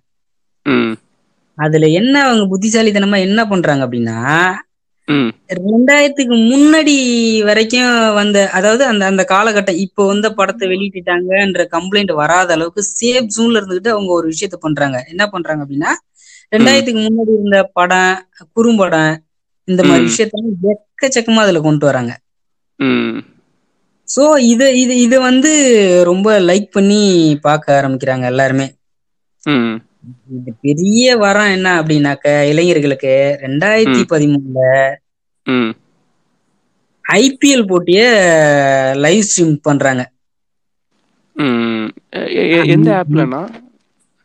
அதுல 1.59 1.87
என்ன 1.99 2.14
அவங்க 2.26 2.45
புத்திசாலித்தனமா 2.52 3.19
என்ன 3.26 3.40
பண்றாங்க 3.49 3.83
அப்படின்னா 3.87 4.19
ரெண்டாயிரத்துக்கு 5.62 6.37
முன்னாடி 6.50 6.95
வரைக்கும் 7.49 7.88
வந்த 8.14 8.38
அதாவது 8.52 8.83
அந்த 8.87 9.02
அந்த 9.07 9.23
காலகட்டம் 9.31 9.81
இப்போ 9.85 10.02
வந்த 10.07 10.28
படத்தை 10.38 10.66
வெளியிட்டுட்டாங்கன்ற 10.71 11.64
கம்ப்ளைண்ட் 11.75 12.12
வராத 12.21 12.52
அளவுக்கு 12.57 12.83
சேஃப் 12.92 13.33
ஜூன்ல 13.35 13.61
இருந்துகிட்டு 13.61 13.95
அவங்க 13.95 14.12
ஒரு 14.19 14.26
விஷயத்த 14.33 14.59
பண்றாங்க. 14.59 14.99
என்ன 15.12 15.23
பண்றாங்க 15.28 15.62
அப்படின்னா 15.64 15.90
ரெண்டாயிரத்துக்கு 16.52 17.02
முன்னாடி 17.02 17.33
இருந்த 17.37 17.59
படம் 17.73 18.14
குறும்படம் 18.57 19.12
இந்த 19.69 19.83
மாதிரி 19.83 20.04
ம். 20.04 20.09
விஷயத்தெல்லாம் 20.11 20.57
எக்கச்சக்கமா 20.73 21.45
அதுல 21.45 21.61
கொண்டு 21.62 21.85
வராங்க. 21.88 22.12
சோ 24.09 24.23
இது 24.49 24.66
இது 24.78 24.95
இது 25.00 25.16
வந்து 25.21 25.50
ரொம்ப 26.11 26.28
லைக் 26.49 26.69
பண்ணி 26.73 27.00
பார்க்க 27.45 27.78
ஆரம்பிக்கிறாங்க 27.78 28.25
எல்லாருமே. 28.33 28.66
பெரிய 30.61 31.16
வரம் 31.16 31.50
என்ன 31.50 31.68
அப்படின்னாக்க 31.80 32.26
இளைஞர்களுக்கு 32.50 33.12
ரெண்டாயிரத்தி. 33.42 34.02
பதிமூணுல 34.12 34.61
ஐபிஎல் 37.04 37.66
போட்டிய 37.66 38.00
லைவ் 38.97 39.26
ஸ்ட்ரீம் 39.28 39.54
பண்றாங்க. 39.62 40.02
எந்த 42.73 42.88
ஆப்லனா 43.00 43.42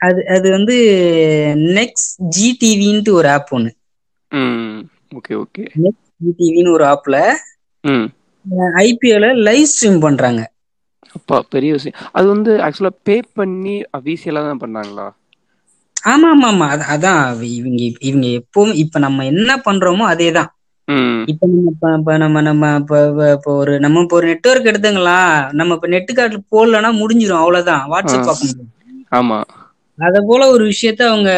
அது 0.02 0.22
அது 0.36 0.48
வந்து 0.52 0.76
நெக்ஸ்ட் 1.78 2.12
ஜி 2.30 2.48
டிவின்ட்டு 2.62 3.12
ஒரு 3.12 3.30
ஆப் 3.30 3.52
ஒன்று 3.52 3.72
ஓகே 5.18 5.34
ஓகே. 5.42 5.64
நெக்ஸ்ட் 5.84 6.12
ஜி 6.18 6.32
டிவின்னு 6.40 6.74
ஒரு 6.74 6.86
ஆப்ல 6.86 7.18
ஐபிஎல் 8.82 9.28
லைவ் 9.48 9.66
ஸ்ட்ரீம் 9.72 10.00
பண்றாங்க. 10.00 10.42
அப்பா 11.16 11.38
பெரிய 11.50 11.72
விஷயம். 11.74 11.98
அது 12.12 12.28
வந்து 12.28 12.52
ஆக்சுவலா 12.66 12.94
பே 13.04 13.16
பண்ணி 13.34 13.76
அபிஷியலா 13.98 14.44
தான் 14.50 14.64
பண்ணாங்களா? 14.64 15.08
ஆமா 16.04 16.28
ஆமா 16.32 16.48
ஆமா 16.48 16.66
அது- 16.74 16.88
அதான் 16.88 17.22
இவங்க 17.52 17.80
இவங்க 18.02 18.28
எப்பவும் 18.38 18.74
இப்ப 18.76 19.00
நம்ம 19.00 19.26
என்ன 19.26 19.62
பண்றோமோ 19.66 20.06
அதே 20.06 20.32
தான் 20.32 20.50
ம். 20.88 21.16
இப்ப 21.28 21.48
நம்ம 21.48 21.72
இப்ப- 21.96 22.18
நம்ம 22.18 22.42
நம்ம 22.42 22.66
இப்ப 23.32 23.54
ஒரு 23.56 23.80
நம்ம 23.80 24.02
இப்ப 24.02 24.16
ஒரு 24.16 24.28
நெட்வொர்க் 24.28 24.70
எடுத்துங்களா? 24.72 25.18
நம்ம 25.52 25.74
இப்ப 25.74 25.88
நெட்டு 25.88 26.14
கார்டு 26.14 26.38
போடலன்னா 26.52 26.92
முடிஞ்சிடும் 26.94 27.42
அவ்வளவுதான். 27.42 27.84
வாட்ஸ்அப். 27.86 28.26
பார்க்க 28.26 28.46
முடியும் 28.46 28.74
ஆமா. 29.12 29.40
அத 30.00 30.22
போல 30.26 30.48
ஒரு 30.50 30.64
விஷயத்த 30.66 31.02
அவங்க 31.08 31.30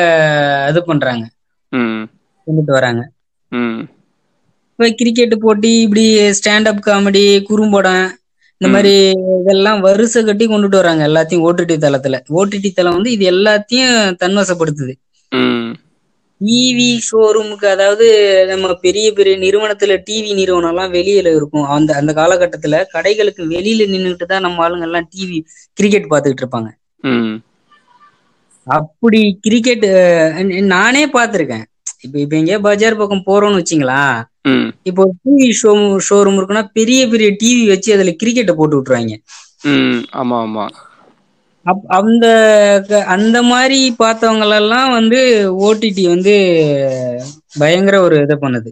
இது 0.70 0.86
பண்றாங்க. 0.86 1.26
கொண்டுட்டு 2.48 2.72
வராங்க. 2.72 3.02
இப்ப 4.72 4.90
கிரிக்கெட் 4.92 5.40
போட்டி 5.40 5.82
இப்படி 5.82 6.06
ஸ்டாண்ட் 6.38 6.68
அப் 6.68 6.84
காமெடி 6.86 7.24
குறும்படம் 7.44 8.06
இந்த. 8.62 8.72
மாதிரி 8.74 8.94
இதெல்லாம் 9.42 9.80
வரிசை 9.86 10.22
கட்டி 10.24 10.46
கொண்டுட்டு 10.48 10.80
வராங்க 10.82 11.04
எல்லாத்தையும் 11.10 11.46
ஓடிடி 11.48 11.76
தளத்துல. 11.86 12.16
ஓடிடி 12.40 12.70
தளம் 12.72 12.98
வந்து 12.98 13.12
இது 13.16 13.26
எல்லாத்தையும் 13.34 13.94
தன்வசப்படுத்துது. 14.24 14.94
டிவி 16.42 16.90
ஷோரூமுக்கு 17.08 17.68
அதாவது 17.68 18.06
நம்ம 18.52 18.68
பெரிய 18.84 19.08
பெரிய 19.14 19.36
நிறுவனத்துல 19.38 19.96
டிவி 20.08 20.32
நிறுவனம் 20.40 20.72
எல்லாம் 20.74 20.94
வெளியில 20.94 21.34
இருக்கும். 21.38 21.66
அந்த 21.76 21.90
அந்த 22.00 22.12
காலகட்டத்துல 22.20 22.82
கடைகளுக்கு 22.96 23.44
வெளியில 23.56 23.88
நின்னுட்டு 23.94 24.26
தான் 24.26 24.46
நம்ம 24.48 24.64
ஆளுங்க 24.66 24.88
எல்லாம் 24.90 25.08
டிவி 25.14 25.40
கிரிக்கெட் 25.78 26.12
பார்த்துக்கிட்டு 26.12 26.46
இருப்பாங்க. 26.46 26.70
அப்படி 28.68 29.22
கிரிக்கெட் 29.46 29.86
நானே 30.76 31.04
பார்த்திருக்கேன். 31.18 31.66
இப்ப 32.04 32.16
இப்ப 32.20 32.34
எங்கேயா 32.38 32.60
பஜார் 32.66 33.00
பக்கம் 33.00 33.26
போறோம்னு 33.26 33.60
வச்சுங்களா 33.60 34.02
இப்போ 34.86 35.04
டிவி 35.20 35.48
ஷோ 35.60 35.72
ஷோரூம் 36.08 36.38
இருக்குன்னா 36.40 36.64
பெரிய 36.78 37.02
பெரிய 37.08 37.30
டிவி 37.42 37.64
வச்சு 37.72 37.90
அதுல 37.96 38.14
கிரிக்கெட்டை 38.18 38.54
போட்டு 38.56 38.78
விட்டுருவாங்க. 38.78 39.16
ஆமா 40.20 40.38
ஆமா. 40.44 40.66
அந்த 41.98 42.26
அந்த 43.16 43.38
மாதிரி 43.50 43.78
பார்த்தவங்க 44.02 44.30
எல்லாம் 44.60 44.92
வந்து 44.98 45.20
ஓடிடி 45.66 46.04
வந்து 46.08 46.34
பயங்கர 47.60 47.96
ஒரு 48.06 48.18
இதை 48.26 48.36
பண்ணுது. 48.40 48.70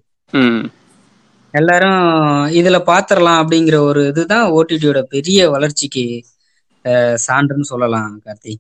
எல்லாரும் 1.54 2.02
இதுல 2.60 2.78
பாத்திரலாம் 2.90 3.42
அப்படிங்கிற 3.42 3.78
ஒரு 3.88 4.02
இதுதான் 4.12 4.46
ஓடிடியோட 4.56 5.00
பெரிய 5.14 5.40
வளர்ச்சிக்கு 5.54 6.06
சான்றுன்னு 7.26 7.72
சொல்லலாம் 7.72 8.12
கார்த்தி 8.26 8.54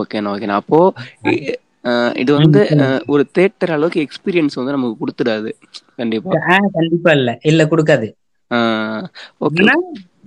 ஓகேண்ணா 0.00 0.30
ஓகேண்ணா. 0.32 0.58
அப்போ 0.62 0.80
இது 2.22 2.30
வந்து 2.36 2.60
ஒரு 3.08 3.22
தேட்டர் 3.38 3.72
அளவுக்கு 3.72 4.04
எக்ஸ்பீரியன்ஸ் 4.04 4.58
வந்து 4.58 4.74
நமக்கு 4.76 5.00
கொடுத்துடாது. 5.00 5.50
கண்டிப்பா. 5.98 6.38
கண்டிப்பா 6.76 7.12
இல்ல. 7.18 7.30
இல்ல 7.50 7.62
கொடுக்காது. 7.72 8.08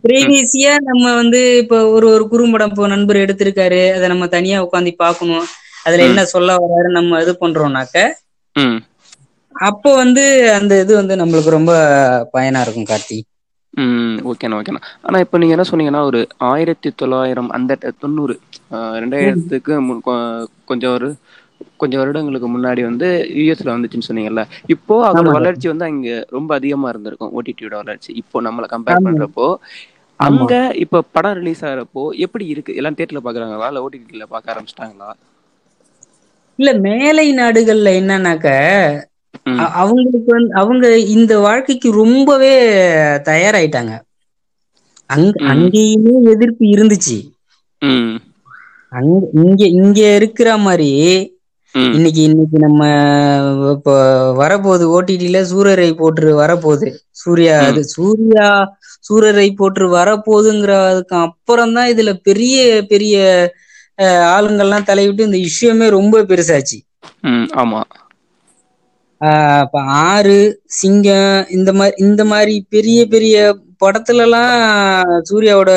பிரைவேசியா 0.04 0.74
நம்ம 0.88 1.06
வந்து 1.20 1.40
இப்ப 1.62 1.78
ஒரு 1.94 2.08
ஒரு 2.10 2.24
குறும்படம் 2.32 2.72
இப்போ 2.72 2.88
நண்பர் 2.94 3.24
எடுத்திருக்காரு. 3.24 3.82
அதை 3.96 4.08
நம்ம 4.14 4.26
தனியா 4.34 4.58
உட்காந்து 4.66 4.92
பார்க்கணும் 4.98 5.46
அதுல. 5.86 6.06
என்ன 6.10 6.26
சொல்ல 6.34 6.52
வர்றாரு 6.58 6.90
நம்ம 6.98 7.22
இது 7.24 7.34
பண்றோம்னாக்க 7.42 7.98
அப்போ 9.56 9.90
வந்து 9.96 10.24
அந்த 10.58 10.74
இது 10.84 10.94
வந்து 11.00 11.14
நம்மளுக்கு 11.20 11.58
ரொம்ப 11.58 11.74
பயனா 12.34 12.62
இருக்கும் 12.64 12.88
கார்த்தி. 12.88 13.18
ம் 13.74 14.18
ஓகேண்ணா 14.30 14.58
ஓகேண்ணா 14.60 14.82
ஆனா 15.02 15.18
இப்போ 15.24 15.38
நீங்க 15.38 15.56
என்ன 15.56 15.66
சொன்னீங்கன்னா 15.70 16.02
ஒரு 16.10 16.20
ஆயிரத்தி 16.50 16.90
தொள்ளாயிரம் 16.94 17.50
அந்த 17.58 17.72
தொண்ணூறு 18.02 18.36
ரெண்டாயிரத்துக்கு 19.02 19.74
கொஞ்சம் 20.66 20.94
ஒரு 20.98 21.10
கொஞ்சம் 21.80 22.02
வருடங்களுக்கு 22.02 22.48
முன்னாடி 22.54 22.82
வந்து 22.84 23.08
யூஎஸ்ல 23.38 23.74
வந்துச்சுன்னு 23.74 24.08
சொன்னீங்கல்ல 24.08 24.44
இப்போ 24.74 24.96
அதோட. 25.10 25.38
வளர்ச்சி 25.38 25.68
வந்து 25.72 25.86
அங்க 25.88 26.08
ரொம்ப 26.36 26.52
அதிகமா 26.58 26.90
இருந்திருக்கும் 26.92 27.34
ஓடிடியோட 27.38 27.76
வளர்ச்சி 27.82 28.10
இப்போ 28.22 28.38
நம்மளை 28.48 28.68
கம்பேர். 28.70 29.04
பண்றப்போ. 29.06 29.48
அங்க 30.20 30.52
இப்ப 30.84 31.02
படம் 31.16 31.38
ரிலீஸ் 31.40 31.64
ஆகிறப்போ 31.64 31.94
எப்படி 32.26 32.46
இருக்கு 32.54 32.78
எல்லாம் 32.78 32.98
தேட்டர்ல 32.98 33.22
பாக்குறாங்களா 33.26 33.70
இல்ல 33.72 33.84
ஓடிடில 33.86 34.26
பார்க்க 34.32 34.54
ஆரம்பிச்சிட்டாங்களா 34.54 35.10
இல்ல 36.60 36.72
மேலை 36.86 37.26
நாடுகள்ல 37.38 37.90
என்னன்னாக்க 38.00 38.48
அவங்களுக்கு 39.80 40.30
வந்து 40.32 40.54
அவங்க 40.62 40.86
இந்த 41.16 41.34
வாழ்க்கைக்கு 41.46 41.90
ரொம்பவே 42.00 42.54
தயாராயிட்டாங்க 43.28 43.94
அங்க. 45.10 45.36
அங்கேயுமே 45.52 46.14
எதிர்ப்பு 46.32 46.66
இருந்துச்சு 46.74 47.18
அங்க 48.92 49.14
இங்க 49.42 49.62
இங்க 49.78 50.00
இருக்கிற 50.18 50.50
மாதிரி 50.64 50.90
இன்னைக்கு 51.76 52.22
இன்னைக்கு 52.24 52.58
நம்ம 52.64 52.82
இப்போ 53.74 53.94
வரப்போகுது 54.38 54.86
ஓடிடில 54.94 55.40
சூரரை 55.50 55.88
போட்டு 55.94 56.14
வரப்போகுது. 56.40 56.88
சூர்யா. 57.22 57.56
அது 57.66 57.82
சூர்யா 57.96 58.48
சூரரை 59.08 59.48
போட்டு 59.54 59.88
வரப்போகுதுங்கிறதுக்கு 59.96 61.16
அப்புறம் 61.28 61.74
தான் 61.74 61.92
இதுல 61.94 62.12
பெரிய 62.22 62.56
பெரிய 62.92 63.16
ஆளுங்கள்லாம் 64.32 64.88
தலையிட்டு 64.88 65.28
இந்த 65.28 65.40
இஷ்யூமே 65.48 65.88
ரொம்ப 65.92 66.24
பெருசாச்சு. 66.30 66.78
ஆமா. 67.58 67.82
ஆஹ் 69.22 69.64
இப்ப 69.66 69.80
ஆறு 70.06 70.38
சிங்கம் 70.78 71.28
இந்த 71.58 71.72
மாதிரி 71.74 71.96
இந்த 72.06 72.24
மாதிரி 72.32 72.56
பெரிய 72.70 73.00
பெரிய 73.08 73.36
படத்துல 73.82 74.26
எல்லாம் 74.26 74.54
சூர்யாவோட 75.30 75.72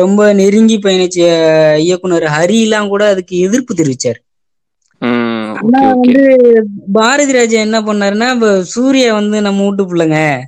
ரொம்ப 0.00 0.20
நெருங்கி 0.34 0.76
பயணிச்ச 0.80 1.18
இயக்குனர் 1.84 2.26
ஹரி 2.34 2.58
எல்லாம் 2.60 2.88
கூட 2.88 3.02
அதுக்கு 3.12 3.34
எதிர்ப்பு 3.46 3.72
தெரிவிச்சார். 3.74 4.20
ஆனா 5.54 5.88
வந்து 5.88 6.36
பாரதி 6.92 7.32
ராஜா 7.32 7.58
என்ன 7.58 7.80
பண்ணாருன்னா 7.80 8.34
இப்ப 8.34 8.64
சூர்யா 8.64 9.14
வந்து 9.14 9.42
நம்ம 9.42 9.62
வீட்டு 9.62 9.94
பிள்ளைங்க. 9.94 10.40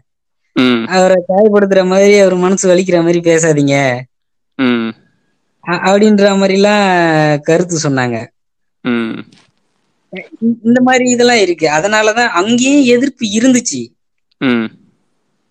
அவரை 0.87 1.17
காயப்படுத்துற 1.29 1.87
மாதிரி 1.87 2.19
அவர் 2.19 2.35
மனசு 2.35 2.75
வலிக்கிற 2.75 2.95
மாதிரி 2.95 3.21
பேசாதீங்க. 3.21 4.01
அப்படின்ற 5.67 6.37
மாதிரி 6.37 6.55
எல்லாம் 6.55 7.41
கருத்து 7.41 7.79
சொன்னாங்க. 7.83 8.27
இந்த- 10.63 10.83
மாதிரி 10.83 11.11
இதெல்லாம் 11.11 11.39
இருக்கு. 11.39 11.69
அதனாலதான் 11.69 12.27
அங்கேயும் 12.27 12.97
எதிர்ப்பு 12.97 13.27
இருந்துச்சு. 13.27 13.87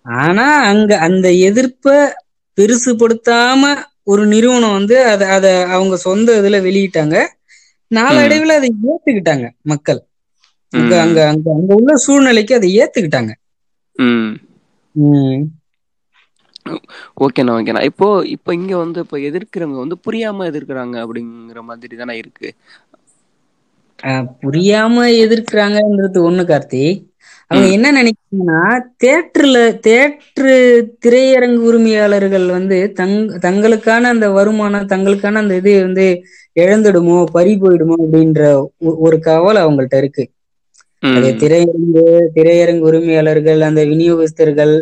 ஆனா 0.04 0.64
அங்க 0.64 0.98
அந்த 0.98 1.30
எதிர்ப்ப 1.30 2.08
பெருசுபடுத்தாம 2.62 3.62
ஒரு 4.04 4.26
நிறுவனம் 4.26 4.74
வந்து 4.74 5.04
அத 5.04 5.28
அத 5.28 5.66
அவங்க 5.70 5.98
சொந்த 5.98 6.42
இதுல 6.42 6.62
வெளியிட்டாங்க. 6.62 7.28
நாளடைவுல 7.92 8.56
அதை 8.60 8.70
ஏத்துக்கிட்டாங்க 8.86 9.46
மக்கள். 9.66 10.02
அங்க. 10.74 10.94
அங்க 11.06 11.20
அங்க 11.32 11.48
அங்க 11.56 11.72
உள்ள 11.78 11.94
சூழ்நிலைக்கு 12.06 12.54
அதை 12.56 12.70
ஏத்துக்கிட்டாங்க. 12.80 13.32
ஓகேண்ணா 17.24 17.54
ஓகேண்ணா. 17.56 17.84
இப்போ 17.90 18.08
இப்போ 18.36 18.52
இங்க 18.54 18.74
வந்து 18.78 19.00
இப்போ 19.06 19.18
எதிர்க்கிறவங்க 19.30 19.80
வந்து 19.84 19.98
புரியாம 20.06 20.48
எதிர்க்கிறாங்க 20.52 20.96
அப்படிங்கிற 21.04 21.62
மாதிரி 21.70 21.96
தானே 21.96 22.16
இருக்கு? 22.18 22.50
புரியாம 24.42 24.96
எதிர்க்கிறாங்கன்றது 25.24 26.20
ஒண்ணு 26.28 26.44
கார்த்திக் 26.46 27.02
அவங்க. 27.52 27.68
என்ன 27.76 27.88
நினைக்கிறாங்கன்னா 27.98 28.60
தேட்டர்ல 29.04 29.58
தேட்ரு 29.88 30.54
திரையரங்கு 31.06 31.64
உரிமையாளர்கள் 31.70 32.46
வந்து 32.50 32.78
தங் 33.00 33.16
தங்களுக்கான 33.46 34.10
அந்த 34.14 34.28
வருமானம் 34.38 34.92
தங்களுக்கான 34.94 35.42
அந்த 35.44 35.56
இது 35.62 35.74
வந்து 35.82 36.06
இழந்துடுமோ 36.56 37.18
பறி 37.34 37.54
போயிடுமோ 37.58 37.98
அப்படின்ற 38.04 38.42
ஒரு 39.06 39.18
கவலை 39.28 39.60
அவங்கள்ட்ட 39.64 39.98
இருக்கு 40.04 40.24
அது. 41.04 41.30
திரையரங்கு 41.42 42.04
திரையரங்கு 42.36 42.88
உரிமையாளர்கள் 42.90 43.62
அந்த 43.70 43.82
விநியோகஸ்தர்கள் 43.92 44.74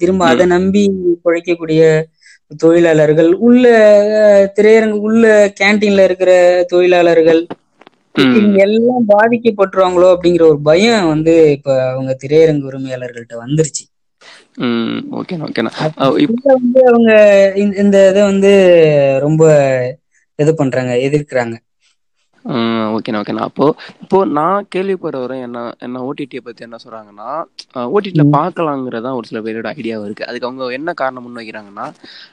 திரும்ப. 0.00 0.22
அதை 0.32 0.46
நம்பி 0.54 0.82
பிழைக்கக்கூடிய 1.24 1.82
தொழிலாளர்கள் 2.60 3.30
உள்ள 3.46 3.64
திரையரங்கு 4.56 5.00
உள்ள 5.08 5.24
கேண்டீன்ல 5.60 6.04
இருக்கிற 6.08 6.30
தொழிலாளர்கள். 6.70 7.40
இவங்க 8.34 8.58
எல்லாம் 8.60 9.04
பாதிக்கப்பட்டுருவாங்களோ 9.08 10.08
அப்படிங்கிற 10.14 10.42
ஒரு 10.44 10.60
பயம் 10.62 11.08
வந்து 11.08 11.50
இப்ப 11.50 11.90
அவங்க 11.90 12.16
திரையரங்கு 12.22 12.68
உரிமையாளர்கள்ட்ட 12.70 13.34
வந்துருச்சு. 13.38 13.84
வந்து 16.54 16.80
அவங்க 16.86 17.10
இந்த- 17.76 18.08
இதை 18.08 18.22
வந்து 18.22 18.52
ரொம்ப 19.20 19.42
இது 20.38 20.54
பண்றாங்க 20.54 20.92
எதிர்க்கிறாங்க. 21.06 21.56
ஓகேண்ணா 22.94 23.20
ஓகேண்ணா 23.20 23.44
அப்போ 23.44 23.64
இப்போ 24.02 24.24
நான் 24.30 24.66
கேள்விப்படுற 24.74 25.20
வரை 25.20 25.40
என்ன 25.40 25.58
என்ன 25.78 26.02
ஓடிடியை 26.02 26.40
பத்தி 26.40 26.62
என்ன 26.62 26.76
சொல்றாங்கன்னா 26.84 27.30
ஓடிடியில் 27.88 28.26
ம். 28.26 28.32
பார்க்கலாங்கிறதா 28.32 29.14
ஒரு 29.14 29.26
சில 29.26 29.40
பேரோட 29.40 29.68
ஐடியாவும் 29.74 30.04
இருக்கு. 30.04 30.26
அதுக்கு 30.26 30.46
அவங்க 30.46 30.72
என்ன 30.72 30.92
காரணம் 30.92 31.22
முன் 31.22 31.36
வைக்கிறாங்கன்னா 31.36 31.86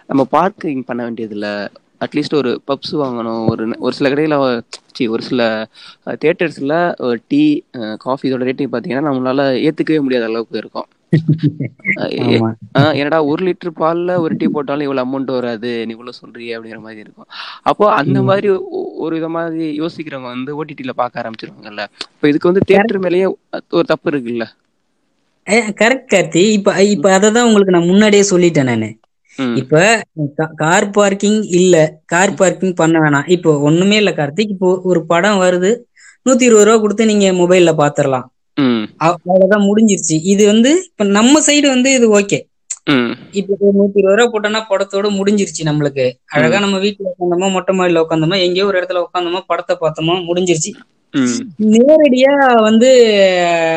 நம்ம 0.07 0.23
பார்க்கிங் 0.29 0.83
பண்ண 0.83 1.03
வேண்டியதில்ல 1.03 1.49
அட்லீஸ்ட் 2.01 2.35
ஒரு 2.35 2.51
பப்ஸ் 2.67 2.93
வாங்கணும். 3.01 3.43
ஒரு 3.51 3.63
ஒரு 3.79 3.93
சில 3.93 4.09
கடையில் 4.11 4.37
சி 4.89 5.05
ஒரு 5.07 5.23
சில 5.23 5.41
தேட்டர்ஸில் 6.21 6.75
டீ 7.27 7.41
காஃபி 8.05 8.29
இதோட 8.29 8.45
ரேட்டிங் 8.49 8.73
பார்த்தீங்கன்னா 8.73 9.07
நம்மளால 9.09 9.41
ஏற்றுக்கவே 9.65 10.03
முடியாத 10.05 10.25
அளவுக்கு 10.25 10.61
இருக்கும். 10.63 10.87
என்னடா 12.93 13.19
ஒரு 13.31 13.41
லிட்டர் 13.47 13.77
பால்ல 13.79 14.15
ஒரு 14.23 14.33
டீ 14.35 14.47
போட்டாலும் 14.47 14.85
இவ்வளவு 14.85 15.05
அமௌண்ட் 15.05 15.31
வராது 15.35 15.71
நீ 15.85 15.93
இவ்வளவு 15.95 16.19
சொல்றியே 16.21 16.55
அப்படிங்கிற 16.55 16.81
மாதிரி 16.85 17.03
இருக்கும். 17.05 17.29
அப்போ 17.63 17.85
அந்த. 17.93 18.19
மாதிரி 18.29 18.49
ஒரு 19.03 19.13
வித 19.15 19.27
மாதிரி 19.29 19.65
யோசிக்கிறவங்க 19.81 20.29
வந்து 20.33 20.51
ஓடிடில 20.59 20.93
பார்க்க 21.01 21.21
ஆரம்பிச்சிருவாங்கல்ல. 21.21 21.83
இப்போ 22.13 22.27
இதுக்கு 22.31 22.51
வந்து 22.51 22.63
தேட்டர் 22.71 23.03
மேலேயே 23.05 23.27
ஒரு 23.77 23.85
தப்பு 23.91 24.09
இருக்குல்ல? 24.11 24.45
கரெக்ட் 25.79 26.11
கார்த்தி. 26.11 26.43
இப்ப 26.57 26.69
இப்ப 26.93 27.09
அததான் 27.17 27.47
உங்களுக்கு 27.49 27.75
நான் 27.75 27.89
முன்னாடியே 27.91 28.23
சொல்லிட்டேன் 28.31 28.69
நானு. 28.71 28.89
இப்ப 29.59 29.81
கார் 30.61 30.87
பார்க்கிங் 30.91 31.39
இல்ல. 31.59 31.75
கார் 32.05 32.33
பார்க்கிங் 32.33 32.75
பண்ண 32.81 32.95
வேணாம். 32.99 33.27
இப்போ 33.35 33.51
ஒண்ணுமே 33.69 33.97
இல்ல 33.97 34.11
கார்த்திக். 34.13 34.53
இப்போ 34.55 34.69
ஒரு 34.91 35.01
படம் 35.05 35.41
வருது. 35.41 35.71
நூத்தி 36.25 36.47
இருபது 36.47 36.67
ரூபா 36.67 36.77
கொடுத்து 36.79 37.11
நீங்க 37.11 37.27
மொபைல்ல 37.41 37.71
பாத்திரலாம். 37.81 38.27
அவ்வளவுதான் 39.07 39.65
முடிஞ்சிருச்சு. 39.69 40.15
இது 40.33 40.43
வந்து 40.51 40.71
இப்ப 40.89 41.05
நம்ம 41.17 41.41
சைடு 41.47 41.67
வந்து 41.71 41.89
இது 41.97 42.07
ஓகே 42.19 42.39
இப்ப 43.39 43.49
நூத்தி 43.77 43.99
இருபது 43.99 44.17
ரூபா 44.17 44.25
போட்டோம்னா 44.33 44.61
படத்தோட 44.69 45.07
முடிஞ்சிருச்சு 45.17 45.69
நம்மளுக்கு. 45.69 46.05
அழகா 46.35 46.57
நம்ம 46.65 46.79
வீட்டுல 46.83 47.07
உட்காந்தோமோ 47.11 47.47
மொட்டை 47.55 47.73
மாடியில 47.77 48.03
உட்காந்தோமோ 48.03 48.37
எங்கேயோ 48.45 48.67
ஒரு 48.69 48.79
இடத்துல 48.79 49.03
உட்காந்தோமோ 49.05 49.41
படத்தை 49.51 49.75
பார்த்தோமோ 49.81 50.15
முடிஞ்சிருச்சு. 50.27 50.71
நேரடியா 51.73 52.31
வந்து 52.67 52.89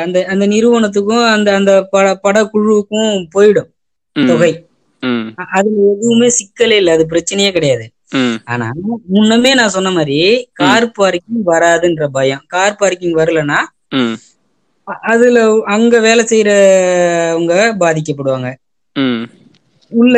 அந்த 0.04 0.18
அந்த 0.32 0.44
நிறுவனத்துக்கும் 0.46 1.26
அந்த 1.34 1.48
அந்த 1.58 1.72
பட 1.92 2.06
படக்குழுவுக்கும் 2.24 3.12
போயிடும் 3.34 3.68
தொகை. 4.16 4.52
அதுல 5.56 5.76
எதுவுமே 5.92 6.28
சிக்கலே 6.38 6.76
இல்ல 6.82 6.94
அது 6.96 7.04
பிரச்சனையே 7.12 7.50
கிடையாது. 7.56 7.86
ஆனா 8.52 8.66
முன்னமே 9.14 9.50
நான் 9.58 9.74
சொன்ன 9.76 9.90
மாதிரி 9.96 10.18
கார் 10.60 10.86
பார்க்கிங் 10.98 11.42
வராதுன்ற 11.50 12.04
பயம். 12.16 12.42
கார் 12.54 12.78
பார்க்கிங் 12.80 13.18
வரலன்னா 13.20 13.58
அதுல 15.08 15.38
அங்க 15.74 15.94
வேலை 16.06 16.22
செய்யறவங்க 16.30 17.54
பாதிக்கப்படுவாங்க. 17.82 18.48
உள்ள 19.92 20.14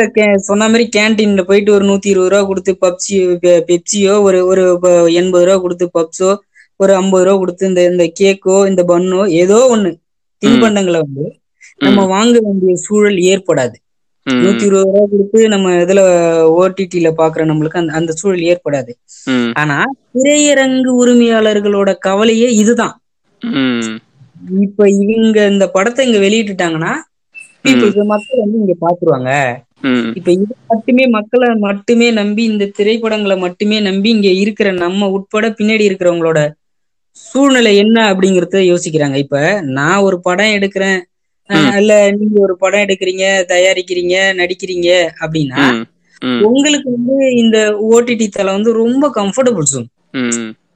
சொன்ன 0.47 0.67
மாதிரி 0.69 0.85
கேன்டீன்ல 0.95 1.41
போயிட்டு 1.49 1.71
ஒரு 1.75 1.85
நூத்தி 1.89 2.09
இருபது 2.13 2.31
ரூபா 2.33 2.41
கொடுத்து 2.47 2.71
பப்சி 2.83 3.17
பெப்சியோ 3.69 4.15
ஒரு 4.27 4.39
ஒரு 4.51 4.63
எண்பது 5.21 5.45
ரூபா 5.47 5.57
கொடுத்து 5.65 5.85
பப்ஸோ 5.97 6.29
ஒரு 6.79 6.91
ஐம்பது 6.99 7.25
ரூபா 7.25 7.35
கொடுத்து 7.39 7.69
இந்த 7.71 7.81
இந்த 7.91 8.05
கேக்கோ 8.19 8.57
இந்த 8.71 8.81
பன்னோ 8.91 9.21
ஏதோ 9.41 9.59
ஒண்ணு 9.73 9.91
தின்பண்டங்களை 10.41 10.99
வந்து 11.05 11.25
நம்ம 11.79 11.99
வாங்க 12.13 12.35
வேண்டிய 12.45 12.73
சூழல் 12.85 13.19
ஏற்படாது. 13.31 13.77
நூத்தி 14.25 14.65
இருபது 14.67 14.87
ரூபா 14.87 15.03
கொடுத்து 15.11 15.39
நம்ம 15.53 15.73
இதுல 15.83 16.01
ஓடிடில 16.59 17.09
பாக்குற 17.21 17.45
நம்மளுக்கு 17.51 17.81
அந்த 17.81 17.93
அந்த 17.99 18.11
சூழல் 18.19 18.43
ஏற்படாது. 18.51 18.91
ஆனா 19.61 19.77
திரையரங்கு 20.15 20.91
உரிமையாளர்களோட 21.01 21.89
கவலையே 22.07 22.49
இதுதான். 22.61 22.95
இப்ப 24.65 24.87
இவங்க 25.01 25.39
இந்த 25.53 25.65
படத்தை 25.75 26.05
இங்க 26.07 26.19
வெளியிட்டுட்டாங்கன்னா 26.25 26.93
மக்கள் 28.13 28.43
வந்து 28.43 28.57
இங்க 28.63 28.75
பாத்துருவாங்க. 28.83 29.31
இப்ப 30.17 30.29
இது 30.35 30.53
மட்டுமே 30.71 31.03
மக்களை 31.17 31.49
மட்டுமே 31.67 32.07
நம்பி 32.19 32.43
இந்த 32.51 32.65
திரைப்படங்களை 32.77 33.37
மட்டுமே 33.45 33.77
நம்பி 33.89 34.09
இங்க 34.15 34.29
இருக்கிற 34.43 34.71
நம்ம 34.83 35.09
உட்பட 35.17 35.47
பின்னாடி 35.59 35.87
இருக்கிறவங்களோட 35.89 36.41
சூழ்நிலை 37.17 37.71
என்ன 37.83 37.97
அப்படிங்கறத 38.11 38.59
யோசிக்கிறாங்க. 38.71 39.15
இப்ப 39.25 39.37
நான் 39.77 40.03
ஒரு 40.07 40.17
படம் 40.27 40.55
எடுக்கிறேன். 40.57 40.99
இல்ல 41.79 41.93
நீங்க 42.11 42.35
ஒரு 42.39 42.55
படம் 42.57 42.83
எடுக்கிறீங்க 42.85 43.23
தயாரிக்கிறீங்க 43.47 44.15
நடிக்கிறீங்க 44.39 44.89
அப்படின்னா 45.21 45.63
உங்களுக்கு 46.49 46.89
வந்து 46.89 47.15
இந்த 47.35 47.57
ஓடிடி 47.89 48.27
தளம் 48.29 48.57
வந்து 48.57 48.71
ரொம்ப 48.75 49.05
கம்ஃபர்டபுள் 49.15 49.69
ஜோன் 49.69 49.87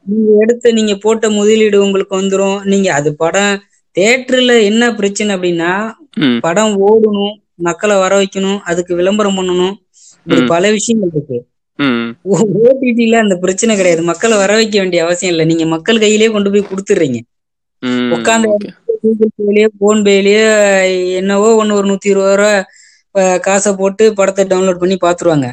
நீங்க 0.05 0.31
எடுத்த 0.43 0.71
நீங்க 0.71 0.93
போட்ட 0.97 1.29
முதலீடு 1.31 1.77
உங்களுக்கு 1.85 2.15
வந்துரும். 2.15 2.57
நீங்க 2.63 2.87
அது 2.93 3.09
படம் 3.15 3.53
தேட்டர்ல 3.95 4.53
என்ன 4.63 4.83
பிரச்சனை 4.95 5.31
அப்படின்னா 5.35 5.71
படம் 6.45 6.73
ஓடணும் 6.87 7.33
மக்களை 7.67 7.95
வர 7.97 8.13
வைக்கணும் 8.21 8.59
அதுக்கு 8.69 8.93
விளம்பரம் 8.95 9.37
பண்ணணும். 9.37 9.75
இப்படி. 10.25 10.41
பல 10.53 10.69
விஷயங்கள் 10.71 11.11
இருக்கு. 11.13 11.37
ஓடிடில 12.61 13.19
அந்த 13.23 13.35
பிரச்சனை 13.43 13.73
கிடையாது. 13.75 14.01
மக்களை 14.11 14.35
வர 14.37 14.51
வைக்க 14.59 14.75
வேண்டிய 14.79 15.03
அவசியம் 15.05 15.33
இல்லை. 15.33 15.45
நீங்க 15.45 15.65
மக்கள் 15.75 15.99
கையிலேயே 15.99 16.29
கொண்டு 16.29 16.51
போய் 16.51 16.69
உட்கார்ந்த 18.15 18.47
ஓகே. 18.55 18.69
கூகுள் 19.05 19.31
பேலயோ 19.39 19.69
போன் 19.79 20.01
பேலயோ 20.05 20.45
என்னவோ 21.19 21.49
ஒன்னு 21.59 21.77
ஒரு 21.79 21.87
நூத்தி 21.89 22.11
இருபது 22.11 22.35
ரூபா 22.35 22.53
காசை 23.45 23.71
போட்டு 23.77 24.05
படத்தை 24.13 24.43
டவுன்லோட் 24.47 24.81
பண்ணி 24.81 24.97
பாத்துருவாங்க. 25.01 25.47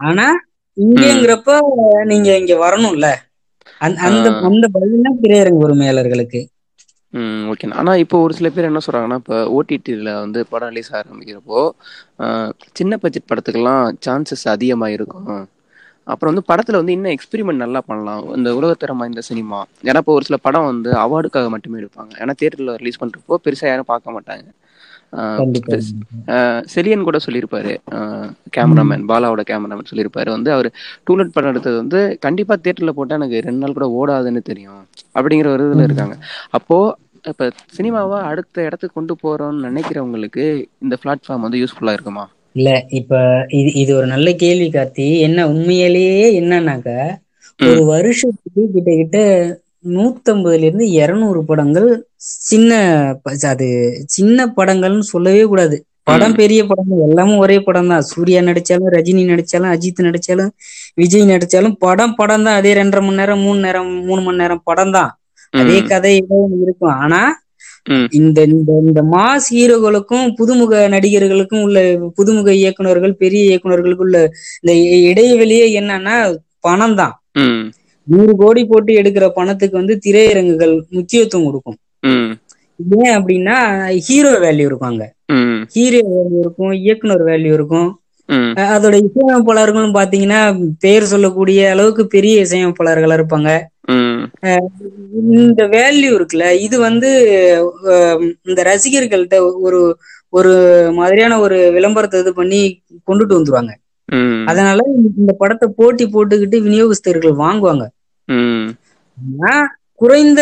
ஆனா 0.00 0.26
இங்கங்கிறப்ப 0.76 1.52
நீங்க 2.10 2.28
இங்க 2.40 2.54
வரணும்ல. 2.62 3.06
அந்த 3.80 3.98
அந்த 4.08 4.28
ஆ. 4.32 4.40
அந்த 4.48 4.66
பயம் 4.74 5.04
தான் 5.06 5.18
திரையரங்கு 5.20 5.64
உரிமையாளர்களுக்கு 5.66 6.40
ம் 7.14 7.44
ஓகே 7.50 7.66
ஆனால் 7.80 8.00
இப்போ 8.02 8.16
ஒரு 8.24 8.32
சில 8.38 8.48
பேர் 8.50 8.68
என்ன 8.68 8.80
சொல்கிறாங்கன்னா 8.86 9.18
இப்போ 9.20 9.36
ஓடிடியில் 9.54 10.10
வந்து 10.16 10.40
படம் 10.50 10.70
ரிலீஸ் 10.72 10.90
ஆரம்பிக்கிறப்போ 10.98 11.60
சின்ன 12.76 12.98
பட்ஜெட் 13.02 13.30
படத்துக்கெல்லாம் 13.30 13.84
சான்சஸ் 14.06 14.44
அதிகமாக 14.54 14.96
இருக்கும் 14.96 15.30
அப்புறம் 16.12 16.32
வந்து 16.32 16.44
படத்தில் 16.50 16.78
வந்து 16.80 16.94
இன்னும் 16.96 17.14
எக்ஸ்பெரிமெண்ட் 17.16 17.64
நல்லா 17.64 17.80
பண்ணலாம். 17.88 18.22
இந்த 18.38 18.50
உலகத்தரம் 18.58 19.00
வாய்ந்த 19.02 19.24
சினிமா 19.30 19.58
ஏன்னா 19.88 20.00
இப்போ 20.02 20.14
ஒரு 20.18 20.26
சில 20.28 20.38
படம் 20.46 20.68
வந்து 20.72 20.90
அவார்டுக்காக 21.04 21.48
மட்டுமே 21.54 21.80
எடுப்பாங்க. 21.82 22.12
ஏன்னா 22.22 22.34
தேட்டரில் 22.42 22.78
ரிலீஸ் 22.82 23.00
பண்ணுறப்போ 23.02 23.38
பெருசாக 23.46 23.72
யாரும் 23.72 23.90
பார்க்க 23.92 24.16
மாட்டாங்க. 24.16 24.48
கண்டிப்பா 25.40 25.76
செலியன் 26.72 27.06
கூட 27.08 27.18
சொல்லியிருப்பாரு. 27.26 27.72
கேமராமேன் 28.56 29.04
பாலாவோட 29.10 29.42
கேமராமேன் 29.50 29.90
சொல்லியிருப்பாரு. 29.90 30.30
வந்து 30.36 30.50
அவர் 30.56 30.68
டூலெட் 31.08 31.34
படம் 31.36 31.52
எடுத்தது 31.52 31.76
வந்து 31.82 32.00
கண்டிப்பாக 32.26 32.58
தேட்டரில் 32.64 32.96
போட்டால் 32.98 33.18
எனக்கு 33.20 33.44
ரெண்டு 33.48 33.62
நாள் 33.62 33.76
கூட 33.78 33.88
ஓடாதுன்னு 34.00 34.42
தெரியும். 34.50 34.82
அப்படிங்கிற 35.18 35.50
ஒரு 35.56 35.66
இதில் 35.68 35.86
இருக்காங்க. 35.88 36.16
அப்போ 36.58 36.78
இப்ப 37.30 37.46
சினிமாவை 37.76 38.18
அடுத்த 38.30 38.56
இடத்துக்கு 38.66 38.96
கொண்டு 38.98 39.14
போறோம்னு 39.22 39.64
நினைக்கிறவங்களுக்கு 39.68 40.44
இந்த 40.84 40.94
பிளாட்ஃபார்ம் 41.04 41.44
வந்து 41.46 41.60
யூஸ்ஃபுல்லா 41.62 41.94
இருக்குமா? 41.96 42.24
இல்ல 42.56 42.68
இப்ப 42.98 43.12
இது 43.58 43.70
இது 43.82 43.90
ஒரு 43.98 44.06
நல்ல 44.06 44.28
கேள்வி 44.42 44.68
கார்த்தி. 44.70 45.06
என்ன 45.26 45.46
உண்மையிலேயே 45.52 46.26
என்னன்னாக்க 46.40 46.88
ஒரு 47.60 47.82
வருஷத்துக்கு 47.92 48.62
கிட்ட 48.74 48.90
கிட்ட 48.92 49.18
நூத்தம்பதுல 49.96 50.66
இருந்து 50.68 50.86
இருநூறு 51.00 51.40
படங்கள் 51.44 51.88
சின்ன 52.48 52.72
அது 53.52 53.68
சின்ன 54.16 54.46
படங்கள்னு 54.58 55.06
சொல்லவே 55.12 55.44
கூடாது. 55.44 55.76
படம் 56.10 56.36
பெரிய 56.40 56.60
படம் 56.66 56.92
எல்லாமும் 57.06 57.40
ஒரே 57.44 57.56
படம் 57.60 57.90
தான். 57.92 58.06
சூர்யா 58.10 58.40
நடிச்சாலும் 58.46 58.92
ரஜினி 58.96 59.22
நடிச்சாலும் 59.30 59.72
அஜித் 59.74 60.06
நடிச்சாலும் 60.06 60.50
விஜய் 60.96 61.30
நடிச்சாலும் 61.32 61.76
படம் 61.84 62.14
படம் 62.20 62.46
தான். 62.46 62.58
அதே 62.60 62.72
ரெண்டரை 62.80 63.02
மணி 63.06 63.20
நேரம் 63.20 63.42
மூணு 63.46 63.60
நேரம் 63.66 63.90
மூணு 64.08 64.20
மணி 64.26 64.42
நேரம் 64.42 64.64
படம் 64.64 64.94
தான். 64.98 65.10
அதே 65.54 65.78
கதை 65.90 66.12
இருக்கும். 66.62 66.94
ஆனா 67.04 67.20
இந்த 68.18 68.38
இந்த 68.54 68.70
இந்த 68.86 69.02
மாஸ் 69.14 69.48
ஹீரோகளுக்கும் 69.56 70.26
புதுமுக 70.38 70.82
நடிகர்களுக்கும் 70.94 71.64
உள்ள 71.66 71.80
புதுமுக 72.18 72.50
இயக்குனர்கள் 72.62 73.14
பெரிய 73.22 73.42
இயக்குனர்களுக்கும் 73.50 74.06
உள்ள 74.08 74.18
இந்த 74.62 74.74
இடைவெளியே 75.10 75.66
என்னன்னா 75.80 76.16
பணம் 76.68 76.98
தான் 77.00 77.14
நூறு 78.06 78.32
கோடி 78.42 78.62
போட்டு 78.70 78.92
எடுக்கிற 79.00 79.24
பணத்துக்கு 79.38 79.76
வந்து 79.80 79.94
திரையரங்குகள் 80.04 80.74
முக்கியத்துவம் 80.96 81.46
கொடுக்கும். 81.46 81.78
ஏன் 82.98 83.14
அப்படின்னா 83.18 83.56
ஹீரோ 84.06 84.32
வேல்யூ 84.44 84.66
இருக்கும் 84.68 84.90
அங்க 84.90 85.06
ஹீரோ 85.74 86.00
வேல்யூ 86.12 86.38
இருக்கும் 86.44 86.72
இயக்குனர் 86.84 87.24
வேல்யூ 87.30 87.52
இருக்கும். 87.58 87.88
அதோட 88.74 88.94
இசையமைப்பாளர்களும் 89.06 89.96
பாத்தீங்கன்னா 89.98 90.40
பேர் 90.84 91.10
சொல்லக்கூடிய 91.12 91.60
அளவுக்கு 91.74 92.02
பெரிய 92.14 92.44
இசையமைப்பாளர்களா 92.46 93.16
இருப்பாங்க. 93.18 93.50
இந்த 95.42 95.62
வேல்யூ 95.76 96.10
இருக்குல்ல 96.18 96.46
இது 96.66 96.76
வந்து 96.88 97.10
இந்த 98.48 98.60
ரசிகர்கள்ட்ட 98.70 99.36
ஒரு 99.66 99.80
ஒரு 100.38 100.52
மாதிரியான 100.98 101.38
ஒரு 101.44 101.58
விளம்பரத்தை 101.76 102.18
இது 102.22 102.32
பண்ணி 102.40 102.60
கொண்டுட்டு 103.08 103.36
வந்துருவாங்க. 103.38 103.72
அதனால 104.50 104.78
இந்த 105.20 105.32
படத்தை 105.42 105.66
போட்டி 105.80 106.04
போட்டுக்கிட்டு 106.14 106.58
விநியோகஸ்தர்கள் 106.66 107.34
வாங்குவாங்க. 107.44 107.84
குறைந்த 110.02 110.40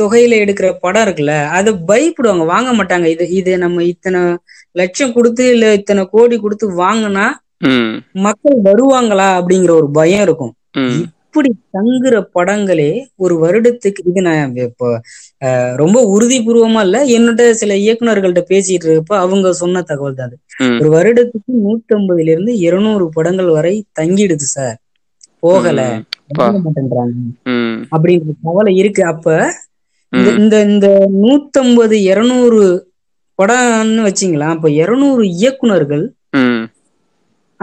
தொகையில 0.00 0.38
எடுக்கிற 0.44 0.68
படம் 0.84 1.04
இருக்குல்ல 1.06 1.34
அது 1.58 1.70
பயப்படுவாங்க. 1.90 2.44
வாங்க 2.52 2.70
மாட்டாங்க. 2.78 3.06
இது 3.14 3.24
இது 3.38 3.52
நம்ம 3.64 3.84
இத்தனை 3.92 4.20
லட்சம் 4.80 5.14
கொடுத்து 5.16 5.44
இல்ல 5.54 5.66
இத்தனை 5.80 6.02
கோடி 6.16 6.36
கொடுத்து 6.44 6.66
வாங்கினா 6.84 7.26
மக்கள் 8.26 8.56
வருவாங்களா 8.68 9.28
அப்படிங்கிற 9.38 9.72
ஒரு 9.80 9.88
பயம் 9.98 10.24
இருக்கும். 10.26 10.52
இப்படி 11.32 11.50
தங்குற 11.76 12.14
படங்களே 12.34 12.88
ஒரு 13.16 13.34
வருடத்துக்கு 13.42 14.00
இது 14.04 14.20
நான் 14.26 14.50
இப்போ 14.64 14.88
ரொம்ப 15.76 15.98
உறுதிபூர்வமா 16.12 16.80
இல்ல 16.82 16.98
என்னோட 17.14 17.44
சில 17.60 17.76
இயக்குனர்கள்ட்ட 17.82 18.40
பேசிட்டு 18.50 18.86
இருக்கப்ப 18.86 19.14
அவங்க 19.22 19.52
சொன்ன 19.60 19.82
தகவல் 19.82 20.18
தான் 20.18 20.28
அது. 20.28 20.36
ஒரு 20.80 20.88
வருடத்துக்கு 20.96 21.52
நூத்தி 21.62 21.94
ஐம்பதுல 21.96 22.32
இருந்து 22.34 22.54
இருநூறு 22.66 23.06
படங்கள் 23.16 23.50
வரை 23.56 23.74
தங்கிடுது 23.98 24.48
சார். 24.50 24.76
போகல. 25.42 25.80
அப்படின்ற 27.92 28.34
கவலை 28.44 28.74
இருக்கு. 28.82 29.02
அப்ப 29.12 29.26
இந்த 30.42 30.56
இந்த 30.68 30.86
நூத்தம்பது 31.20 31.96
இருநூறு 32.10 32.62
படம்னு 33.38 34.02
வச்சிங்களா 34.06 34.48
அப்ப 34.54 34.68
இருநூறு 34.80 35.22
இயக்குனர்கள் 35.36 36.04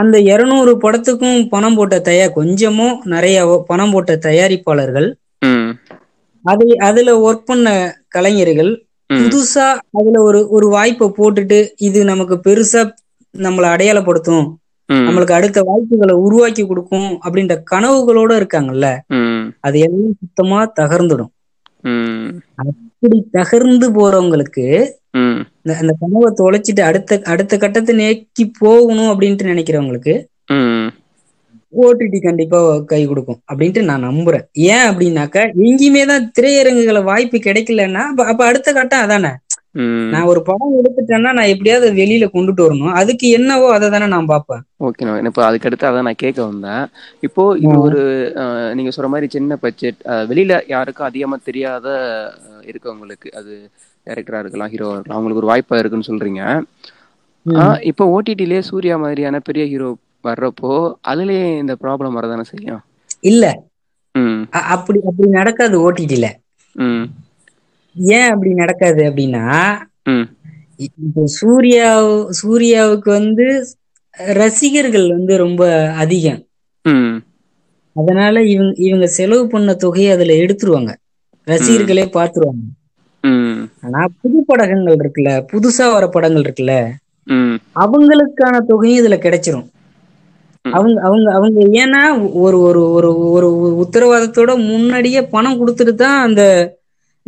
அந்த 0.02 0.16
இருநூறு 0.32 0.72
படத்துக்கும் 0.84 1.40
பணம் 1.50 1.76
போட்ட 1.76 1.96
தயார் 2.00 2.36
கொஞ்சமோ 2.36 2.88
நிறையவோ 3.14 3.56
பணம் 3.70 3.92
போட்ட 3.94 4.12
தயாரிப்பாளர்கள். 4.28 5.08
அதை 6.46 6.70
அதுல 6.88 7.14
ஒர்க் 7.26 7.50
பண்ண 7.50 7.68
கலைஞர்கள் 8.08 8.72
புதுசா 9.10 9.68
அதுல 9.98 10.22
ஒரு 10.22 10.40
ஒரு 10.50 10.68
வாய்ப்பை 10.68 11.08
போட்டுட்டு 11.18 11.60
இது 11.88 12.00
நமக்கு 12.04 12.36
பெருசா 12.46 12.82
நம்மளை 13.36 13.68
அடையாளப்படுத்தும். 13.74 14.46
நம்மளுக்கு 14.90 15.38
அடுத்த 15.38 15.60
வாய்ப்புகளை 15.62 16.16
உருவாக்கி 16.26 16.64
கொடுக்கும் 16.66 17.10
அப்படின்ற 17.26 17.56
கனவுகளோட 17.72 18.32
இருக்காங்கல்ல. 18.40 18.88
அது 19.60 19.78
எல்லாம் 19.88 20.18
சுத்தமா 20.22 20.60
தகர்ந்துடும். 20.80 21.32
ம் 23.04 23.08
இப்படி 23.08 23.20
தகர்ந்து 23.38 23.88
போறவங்களுக்கு 23.96 24.66
அந்த 25.74 25.92
கனவை 26.02 26.30
தொலைச்சிட்டு 26.40 26.82
அடுத்த 26.82 27.22
அடுத்த 27.26 27.54
கட்டத்தை 27.58 27.94
நோக்கி 27.96 28.44
போகணும் 28.60 29.12
அப்படின்ட்டு 29.12 29.52
நினைக்கிறவங்களுக்கு 29.52 30.14
ஓடிடி 31.74 32.20
கண்டிப்பா 32.20 32.60
கை 32.92 33.00
கொடுக்கும் 33.06 33.40
அப்படின்ட்டு 33.50 33.82
நான் 33.82 34.06
நம்புறேன். 34.06 34.46
ஏன் 34.70 34.88
அப்படின்னாக்கா 34.90 35.42
எங்கேயுமே 35.64 36.04
தான் 36.06 36.32
திரையரங்குகளை 36.38 37.02
வாய்ப்பு 37.04 37.38
கிடைக்கலன்னா 37.40 38.04
அப்ப 38.26 38.42
அடுத்த 38.46 38.70
கட்டம் 38.74 39.04
அதானே? 39.06 39.32
நான் 40.14 40.30
ஒரு 40.32 40.42
படம் 40.50 40.78
எடுத்துட்டேன்னா 40.80 41.32
நான் 41.38 41.52
எப்படியாவது 41.54 41.88
வெளியில 42.00 42.26
கொண்டுட்டு 42.36 42.66
வரணும். 42.66 42.94
அதுக்கு 43.02 43.26
என்னவோ 43.38 43.68
அதை 43.76 43.88
தானே 43.94 44.08
நான் 44.14 44.30
பார்ப்பேன். 44.32 44.62
ஓகே 44.88 45.06
இப்போ 45.30 45.44
அதுக்கடுத்து 45.48 45.90
அதான் 45.90 46.08
நான் 46.10 46.24
கேட்க 46.24 46.40
வந்தேன். 46.50 46.84
இப்போ 47.28 47.44
இது 47.64 47.76
ஒரு 47.88 48.02
நீங்க 48.80 48.92
சொல்ற 48.96 49.10
மாதிரி 49.14 49.30
சின்ன 49.36 49.58
பட்ஜெட் 49.66 50.02
வெளியில 50.32 50.56
யாருக்கும் 50.74 51.10
அதிகமா 51.10 51.38
தெரியாத 51.50 51.88
இருக்கவங்களுக்கு 52.72 53.30
அது 53.40 53.54
டைரக்டரா 54.08 54.42
இருக்கலாம் 54.44 54.72
ஹீரோவா 54.74 54.96
இருக்கலாம். 54.96 55.18
அவங்களுக்கு 55.18 55.44
ஒரு 55.44 55.52
வாய்ப்பா 55.52 55.80
இருக்குன்னு 55.82 56.10
சொல்றீங்க. 56.12 56.44
இப்போ 57.90 58.04
ஓடிடிலே 58.16 58.60
சூர்யா 58.70 58.96
மாதிரியான 59.04 59.40
பெரிய 59.50 59.64
ஹீரோ 59.72 59.90
வர்றப்போ 60.28 60.72
அதுலயே 61.12 61.46
இந்த 61.64 61.74
ப்ராப்ளம் 61.84 62.18
வரதானே 62.18 62.46
செய்யும்? 62.52 62.82
இல்ல. 63.30 63.46
அப்படி 64.74 65.00
அப்படி 65.10 65.28
நடக்காது 65.40 65.76
ஓடிடில 65.86 66.28
ஏன் 67.96 68.32
அப்படி 68.32 68.52
நடக்காது 68.56 69.02
அப்படின்னா 69.10 69.46
இப்போ 70.80 71.22
சூர்யா 71.38 71.88
சூர்யாவுக்கு 72.40 73.10
வந்து 73.12 73.46
ரசிகர்கள் 74.38 75.08
வந்து 75.12 75.34
ரொம்ப 75.38 75.62
அதிகம். 75.98 76.42
அதனால 77.96 78.42
இவங்க 78.50 78.74
இவங்க 78.86 79.08
செலவு 79.14 79.44
பண்ண 79.48 79.74
தொகையை 79.84 80.12
அதுல 80.12 80.34
எடுத்துருவாங்க. 80.44 80.92
ரசிகர்களே 81.48 82.06
பார்த்துருவாங்க. 82.16 82.64
ம். 83.24 83.62
ஆனா 83.84 84.02
புது 84.22 84.40
படங்கள் 84.50 84.84
இருக்குல்ல 84.98 85.32
புதுசா 85.52 85.86
வர 85.94 86.06
படங்கள் 86.10 86.44
இருக்குல்ல 86.44 86.76
அவங்களுக்கான 87.84 88.56
தொகையும் 88.70 89.00
இதுல 89.02 89.18
கிடைச்சிரும். 89.20 89.68
அவங்க 90.66 90.98
அவங்க 91.02 91.28
அவங்க 91.34 91.60
ஏன்னா 91.82 92.02
ஒரு 92.42 92.58
ஒரு 92.68 92.82
ஒரு 92.96 93.10
ஒரு 93.34 93.48
உத்தரவாதத்தோட 93.84 94.52
முன்னாடியே 94.66 95.22
பணம் 95.34 95.60
கொடுத்துட்டு 95.60 95.94
தான் 95.98 96.18
அந்த 96.22 96.44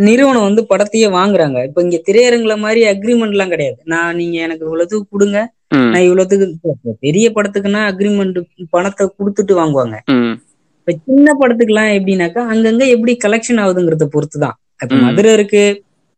நிறுவனம் 0.07 0.47
வந்து 0.47 0.61
படத்தையே 0.71 1.07
வாங்குறாங்க. 1.17 1.57
இப்ப 1.67 1.81
இங்க 1.85 1.97
திரையரங்குல 2.07 2.55
மாதிரி 2.65 2.81
அக்ரிமெண்ட் 2.91 3.35
எல்லாம் 3.35 3.53
கிடையாது. 3.53 3.79
நான் 3.93 4.17
நீங்க 4.19 4.37
எனக்கு 4.45 4.65
இவ்வளவுக்கு 4.67 4.99
கொடுங்க. 5.13 5.39
நான் 5.91 6.05
இவ்வளவுக்கு 6.07 6.47
பெரிய 7.05 7.25
படத்துக்குன்னா 7.35 7.81
அக்ரிமெண்ட் 7.91 8.39
பணத்தை 8.75 9.05
கொடுத்துட்டு 9.17 9.53
வாங்குவாங்க. 9.59 9.97
இப்ப 10.79 10.93
சின்ன 11.07 11.33
படத்துக்குலாம் 11.41 11.91
எப்படின்னாக்கா 11.97 12.41
அங்கங்க 12.53 12.83
எப்படி 12.95 13.13
கலெக்ஷன் 13.25 13.61
ஆகுதுங்கிறத 13.63 14.07
பொறுத்து 14.15 14.37
தான் 14.45 14.55
இப்ப. 14.75 14.95
மதுரை 15.05 15.31
இருக்கு 15.37 15.63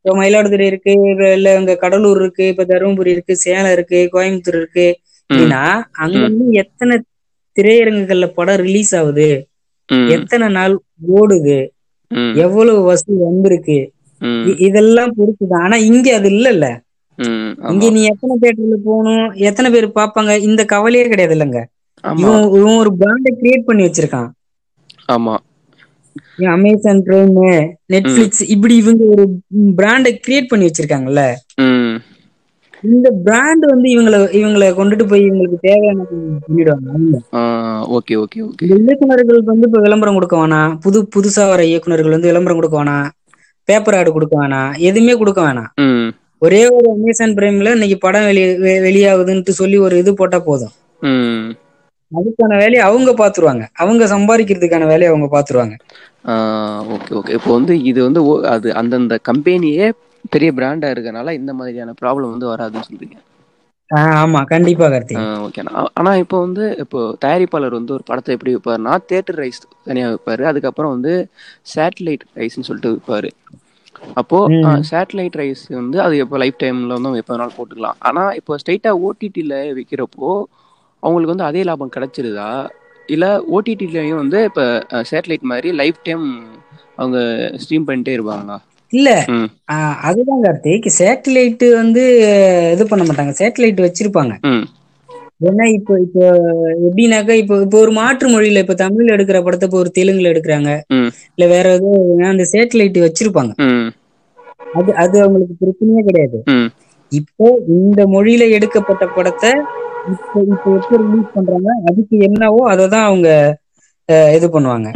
இப்ப 0.05 0.13
மயிலாடுதுறை 0.19 0.65
இருக்கு 0.71 0.93
இல்ல 1.37 1.49
இங்க 1.59 1.73
கடலூர் 1.83 2.19
இருக்கு 2.21 2.45
இப்ப 2.53 2.63
தருமபுரி 2.71 3.11
இருக்கு 3.15 3.33
சேலம் 3.45 3.73
இருக்கு 3.77 3.99
கோயம்புத்தூர் 4.15 4.59
இருக்கு. 4.61 4.87
அப்படின்னா 5.29 5.61
அங்கங்க 6.03 6.29
எத்தனை 6.63 6.95
திரையரங்குகள்ல 7.57 8.27
படம் 8.37 8.61
ரிலீஸ் 8.65 8.91
ஆகுது? 8.99 9.27
எத்தனை 10.15 10.47
நாள் 10.57 10.73
ஓடுது? 11.17 11.57
எவ்வளவு 12.35 12.81
வசூல் 12.81 13.15
வந்திருக்கு. 13.17 13.77
இதெல்லாம் 14.57 15.13
பொறுத்துதான். 15.17 15.63
ஆனா 15.63 15.75
இங்க 15.75 16.15
அது 16.15 16.29
இல்லல்ல. 16.29 16.67
இங்க 17.71 17.89
நீ 17.89 18.03
எத்தனை 18.03 18.35
தேட்டர்ல 18.41 18.77
போகணும்? 18.85 19.33
எத்தனை 19.33 19.71
பேர் 19.71 19.87
பாப்பாங்க 19.95 20.39
இந்த 20.39 20.65
கவலையே 20.65 21.07
கிடையாது 21.07 21.35
இல்லைங்க. 21.35 21.61
இவன் 22.03 22.45
இவன் 22.59 22.77
ஒரு 22.77 22.91
பிராண்டை 22.99 23.31
கிரியேட் 23.41 23.67
பண்ணி 23.69 23.83
வச்சிருக்கான். 23.83 24.29
ஆமா. 25.11 25.35
அமேசான் 26.51 27.03
பிரைம் 27.05 27.37
நெட்ஃபிளிக்ஸ் 27.93 28.43
இப்படி 28.47 28.75
இவங்க 28.75 29.03
ஒரு 29.05 29.23
பிராண்டை 29.77 30.11
கிரியேட் 30.27 30.47
பண்ணி 30.47 30.65
வச்சிருக்காங்கல்ல. 30.65 31.23
இந்த 32.83 33.11
பிராண்ட் 33.23 33.65
வந்து 33.65 33.89
இவங்கள 33.89 34.13
இவங்கள 34.13 34.65
கொண்டுட்டு 34.65 35.07
போய் 35.07 35.29
இவங்களுக்கு 35.29 35.53
தேவையான 35.61 36.05
பண்ணிடுவாங்க. 36.11 37.17
Okay 37.97 38.11
okay 38.11 38.35
okay. 38.35 38.67
இயக்குனர்கள் 38.67 39.43
வந்து 39.43 39.67
இப்ப 39.67 39.81
விளம்பரம் 39.81 40.13
கொடுக்க 40.13 40.37
வேணாம். 40.37 40.77
புது 40.81 41.07
புதுசா 41.15 41.47
வர 41.47 41.63
இயக்குனர்கள் 41.63 42.09
வந்து 42.09 42.27
விளம்பரம் 42.27 42.57
கொடுக்க 42.57 42.83
வேணாம். 42.83 43.09
பேப்பர் 43.63 43.95
ஆடு 43.95 44.11
கொடுக்க 44.11 44.41
வேணாம். 44.41 44.77
எதுவுமே 44.77 45.17
கொடுக்க 45.17 45.41
வேணாம். 45.41 46.11
ஒரே 46.39 46.69
ஒரு 46.69 46.91
அமேசான் 46.91 47.33
பிரைம்ல 47.33 47.71
இன்னைக்கு 47.71 47.97
படம் 47.97 48.23
வெளி 48.23 48.57
வெ- 48.57 48.81
வெளியாகுதுன்ட்டு 48.81 49.49
சொல்லி 49.49 49.77
ஒரு 49.77 49.97
இது 49.97 50.13
போட்டா 50.13 50.39
போதும். 50.39 50.71
அதுக்கான 52.15 52.57
வேலையை 52.57 52.79
அவங்க 52.79 53.11
பாத்துருவாங்க. 53.11 53.65
அவங்க 53.73 54.05
சம்பாதிக்கிறதுக்கான 54.05 54.87
வேலையை 54.87 55.07
அவங்க 55.07 55.27
பாத்துருவாங்க. 55.27 55.77
Okay 56.93 57.13
okay. 57.13 57.29
இப்போ 57.29 57.53
வந்து 57.53 57.83
இது 57.83 58.03
வந்து 58.03 58.47
அது 58.47 58.73
அந்தந்த 58.73 59.19
கம்பெனியே 59.31 59.91
பெரிய 60.31 60.49
பிராண்டா 60.53 60.87
இருக்கனால 60.93 61.33
இந்த 61.39 61.51
மாதிரியான 61.57 61.95
ப்ராப்ளம் 62.01 62.33
வந்து 62.33 62.51
வராதுன்னு 62.51 62.87
சொல்றீங்க. 62.87 63.17
ஆமா 63.91 64.41
கண்டிப்பா 64.51 64.87
கார்த்தி 64.87 65.19
ஓகே 65.45 65.61
ஆனா 65.93 66.11
இப்போ 66.23 66.37
வந்து 66.43 66.63
இப்போ 66.83 66.99
தயாரிப்பாளர் 67.23 67.77
வந்து 67.77 67.95
ஒரு 67.97 68.03
படத்தை 68.07 68.31
எப்படி 68.35 68.53
வைப்பாருன்னா 68.55 68.93
தேட்டர் 69.09 69.39
ரைஸ் 69.41 69.59
தனியா 69.87 70.07
வைப்பாரு. 70.11 70.43
அதுக்கப்புறம் 70.51 70.93
வந்து 70.95 71.13
சேட்டலைட் 71.73 72.25
ரைஸ்னு 72.33 72.67
சொல்லிட்டு 72.69 72.93
வைப்பாரு. 72.93 73.29
அப்போ. 74.17 74.39
சேட்டலைட் 74.89 75.35
ரைஸ் 75.35 75.63
வந்து 75.73 75.97
அது 76.03 76.15
இப்போ 76.21 76.37
லைஃப் 76.43 76.57
டைம்ல 76.57 76.95
வந்து 76.97 77.21
எப்போ 77.21 77.33
வேணாலும் 77.33 77.57
போட்டுக்கலாம். 77.57 77.97
ஆனா 78.01 78.23
இப்போ 78.39 78.57
ஸ்ட்ரைட்டா 78.61 78.91
ஓடிடியில் 79.05 79.49
விற்கிறப்போ 79.79 80.29
அவங்களுக்கு 81.03 81.33
வந்து 81.33 81.49
அதே 81.49 81.61
லாபம் 81.67 81.93
கிடைச்சிருதா? 81.95 82.49
இல்ல 83.09 83.25
ஓடிடிலையும் 83.53 84.21
வந்து 84.21 84.39
இப்போ 84.49 84.65
சேட்டலைட் 85.09 85.49
மாதிரி 85.51 85.69
லைஃப் 85.81 85.99
டைம் 86.03 86.25
அவங்க 86.97 87.17
ஸ்ட்ரீம் 87.63 87.87
பண்ணிட்டே 87.87 88.15
இருப்பாங்களா? 88.15 88.57
இல்ல. 88.93 89.09
அதுதான் 90.09 90.43
கார்த்திக் 90.45 90.87
சேட்டலைட் 90.99 91.65
வந்து 91.81 92.03
இது 92.75 92.83
பண்ண 92.91 93.03
மாட்டாங்க. 93.07 93.33
சேட்டலைட் 93.41 93.85
வச்சிருப்பாங்க. 93.87 94.33
ஏன்னா 95.49 95.65
இப்போ 95.77 95.93
இப்போ 96.05 96.23
எப்படின்னாக்கா 96.87 97.35
இப்போ 97.41 97.55
இப்போ 97.63 97.77
ஒரு 97.85 97.91
மாற்று 97.99 98.27
மொழியில 98.33 98.61
இப்ப 98.65 98.75
தமிழ்ல 98.83 99.15
எடுக்கிற 99.15 99.39
படத்தை 99.45 99.65
இப்போ 99.69 99.79
ஒரு 99.83 99.91
தெலுங்குல 99.97 100.31
எடுக்கிறாங்க. 100.33 100.71
இல்ல 101.35 101.45
வேற 101.53 101.65
ஏதோ 101.79 101.89
அந்த 102.31 102.45
சேட்டலைட் 102.53 102.99
வச்சிருப்பாங்க. 103.05 103.53
அது 104.79 104.91
அது 105.03 105.15
அவங்களுக்கு 105.23 105.55
பிரச்சனையே 105.63 106.03
கிடையாது. 106.09 106.37
இப்போ 107.11 107.47
இந்த 107.77 108.01
மொழியில 108.13 108.43
எடுக்கப்பட்ட 108.57 109.05
படத்தை 109.17 109.51
இப்போ 110.13 110.37
இப்போ 110.53 110.69
எப்போ 110.79 110.95
ரிலீஸ் 111.03 111.35
பண்றாங்க 111.35 111.69
அதுக்கு 111.89 112.15
என்னவோ 112.27 112.61
அதை 112.71 112.85
தான் 112.93 113.07
அவங்க 113.09 113.27
இது 114.37 114.47
பண்ணுவாங்க. 114.55 114.87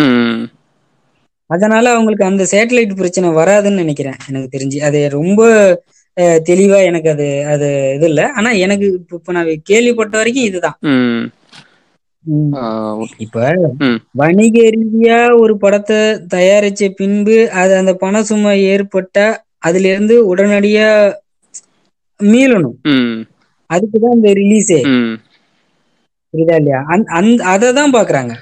அதனால 1.48 1.86
அவங்களுக்கு 1.92 2.26
அந்த 2.26 2.44
சேட்டலைட் 2.52 2.96
பிரச்சனை 2.96 3.30
வராதுன்னு 3.30 3.82
நினைக்கிறேன். 3.84 4.18
எனக்கு 4.30 4.58
தெரிஞ்சு. 4.58 4.78
அது 4.88 5.00
ரொம்ப 5.10 5.42
தெளிவா 6.50 6.78
எனக்கு 6.84 7.10
அது 7.10 7.28
அது 7.54 7.68
இது 7.96 8.06
இல்லை. 8.08 8.24
ஆனா 8.36 8.50
எனக்கு 8.66 8.88
இப்போ 9.14 9.32
நான் 9.32 9.50
கேள்விப்பட்ட 9.64 10.18
வரைக்கும் 10.18 10.44
இதுதான். 10.44 10.78
இப்ப 13.18 13.42
வணிக 14.12 14.70
ரீதியா 14.78 15.40
ஒரு 15.40 15.58
படத்தை 15.58 15.98
தயாரிச்ச 16.34 16.90
பின்பு 16.96 17.38
அது 17.52 17.74
அந்த 17.76 17.94
பண 17.94 18.24
சுமை 18.24 18.56
ஏற்பட்டா 18.74 19.28
அதுல 19.58 19.88
இருந்து 19.88 20.16
உடனடியா 20.32 20.90
மீளணும். 22.20 22.78
அதுக்குதான் 23.70 24.16
இந்த 24.18 24.30
ரிலீஸே 24.34 24.82
புரியுதா 26.34 26.56
இல்லையா? 26.56 26.84
அந்த- 26.88 27.12
அந்த 27.20 27.44
அதை 27.44 27.68
தான் 27.74 27.92
பாக்குறாங்க. 27.92 28.34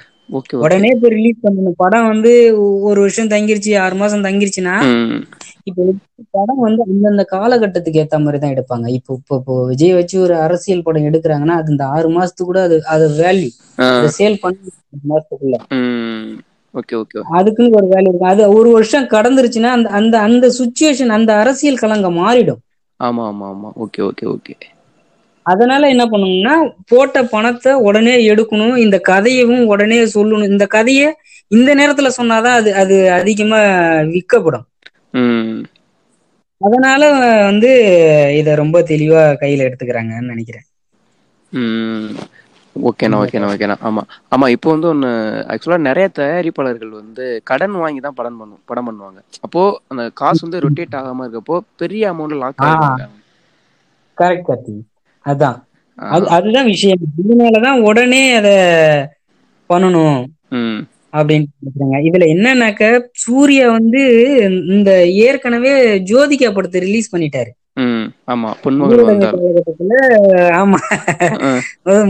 உடனே 0.62 0.88
இப்ப 0.94 1.08
ரிலீஸ் 1.14 1.44
பண்ணணும். 1.44 1.78
படம் 1.82 2.08
வந்து 2.12 2.32
ஒரு 2.88 2.98
வருஷம் 3.04 3.32
தங்கிருச்சு 3.32 3.72
ஆறு 3.82 3.96
மாசம் 3.96 4.26
தங்கிருச்சுன்னா 4.26 4.74
இப்ப 5.68 5.84
படம் 6.34 6.62
வந்து 6.64 6.82
அந்தந்த 6.86 7.22
காலகட்டத்துக்கு 7.32 8.00
ஏத்த 8.02 8.18
மாதிரி 8.20 8.38
தான் 8.38 8.54
எடுப்பாங்க. 8.54 8.86
இப்போ 8.98 9.12
இப்போ 9.20 9.34
இப்போ 9.40 9.54
விஜய் 9.70 9.96
வச்சு 9.98 10.16
ஒரு 10.24 10.34
அரசியல் 10.46 10.84
படம் 10.86 11.08
எடுக்கிறாங்கன்னா 11.08 11.56
அது 11.60 11.72
இந்த 11.74 11.84
ஆறு 11.96 12.08
மாசத்துக்கு 12.16 12.50
கூட 12.50 12.60
அது 12.68 12.76
அது 12.94 13.06
வேல்யூ 13.20 13.50
சேல் 14.16 14.38
பண்ணி 14.42 14.70
மாசத்துக்குள்ள. 15.06 15.56
அதுக்குன்னு 17.36 17.76
ஒரு 17.78 17.86
வேல்யூ 17.92 18.10
இருக்கும் 18.10 18.32
அது 18.32 18.42
ஒரு 18.56 18.68
வருஷம் 18.76 19.10
கடந்துருச்சுன்னா 19.14 19.70
அந்த 19.76 19.88
அந்த 19.98 20.16
அந்த 20.26 20.46
சுச்சுவேஷன் 20.58 21.14
அந்த 21.16 21.30
அரசியல் 21.42 21.82
களங்க 21.82 22.08
மாறிடும். 22.18 22.60
ஆமா 23.00 23.22
ஆமா 23.30 23.46
ஆமா. 23.52 23.70
Okay 23.84 24.00
okay 24.08 24.26
okay. 24.34 24.54
அதனால 25.46 25.88
என்ன 25.94 26.04
பண்ணணும்னா 26.12 26.54
போட்ட 26.90 27.18
பணத்தை 27.34 27.72
உடனே 27.88 28.14
எடுக்கணும் 28.30 28.76
இந்த 28.84 28.96
கதையவும் 29.10 29.64
உடனே 29.72 29.98
சொல்லணும். 30.14 30.50
இந்த 30.52 30.66
கதையை 30.76 31.08
இந்த 31.50 31.70
நேரத்துல 31.80 32.10
சொன்னாதான் 32.18 32.58
அது 32.60 32.70
அது 32.82 32.96
அதிகமா 33.18 33.60
விற்கப்படும். 34.12 34.66
அதனால 36.60 37.02
வந்து 37.48 37.70
இத 38.40 38.54
ரொம்ப 38.62 38.78
தெளிவா 38.90 39.22
கையில 39.42 39.66
எடுத்துக்கிறாங்கன்னு 39.68 40.32
நினைக்கிறேன். 40.34 40.66
ஓகேண்ணா 42.76 43.18
ஓகேண்ணா 43.22 43.50
ஓகேண்ணா. 43.52 43.76
ஆமா. 43.88 44.02
ஆமா 44.34 44.46
இப்போ 44.54 44.68
வந்து 44.74 44.88
ஒன்று 44.92 45.10
ஆக்சுவலாக 45.52 45.86
நிறைய 45.88 46.06
தயாரிப்பாளர்கள் 46.18 46.92
வந்து 47.00 47.24
கடன் 47.50 47.76
வாங்கி 47.82 48.00
தான் 48.06 48.18
படம் 48.18 48.38
பண்ணும் 48.40 48.62
படம் 48.70 48.88
பண்ணுவாங்க. 48.88 49.20
அப்போ 49.46 49.62
அந்த 49.92 50.02
காசு 50.20 50.40
வந்து 50.46 50.62
ரொட்டேட் 50.66 50.98
ஆகாம 51.00 51.24
இருக்கப்போ 51.26 51.58
பெரிய 51.82 52.04
அமௌண்ட் 52.14 52.40
லாக் 52.42 52.60
கரெக்ட் 54.18 54.46
கார்த்தி 54.48 54.76
அதான். 55.26 55.58
அது 55.98 56.24
அதுதான் 56.36 56.68
விஷயம். 56.70 57.02
இதனாலதான் 57.20 57.78
உடனே 57.84 58.22
அத 58.36 58.48
பண்ணணும் 59.70 60.18
அப்படின்னு 61.12 61.46
இதுல 62.06 62.24
என்னன்னாக்க 62.32 62.84
சூர்யா 63.22 63.66
வந்து 63.72 64.02
இந்த 64.74 64.90
ஏற்கனவே 65.24 65.72
ஜோதிகா 66.08 66.48
படத்தை 66.52 66.80
ரிலீஸ் 66.82 67.12
பண்ணிட்டாரு. 67.12 67.50
ஆமா 70.56 70.78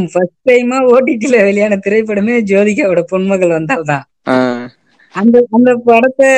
ஃபர்ஸ்ட் 0.07 0.37
டைமா 0.47 0.79
ஓடிடில 0.91 1.37
வெளியான 1.43 1.79
திரைப்படமே 1.85 2.35
ஜோதிகாவோட 2.51 3.03
பொன்மகள் 3.11 3.57
வந்தால் 3.57 3.89
தான் 3.89 4.05
ஆ, 4.27 4.37
அந்த 5.15 5.37
அந்த 5.51 5.71
படத்தை 5.85 6.31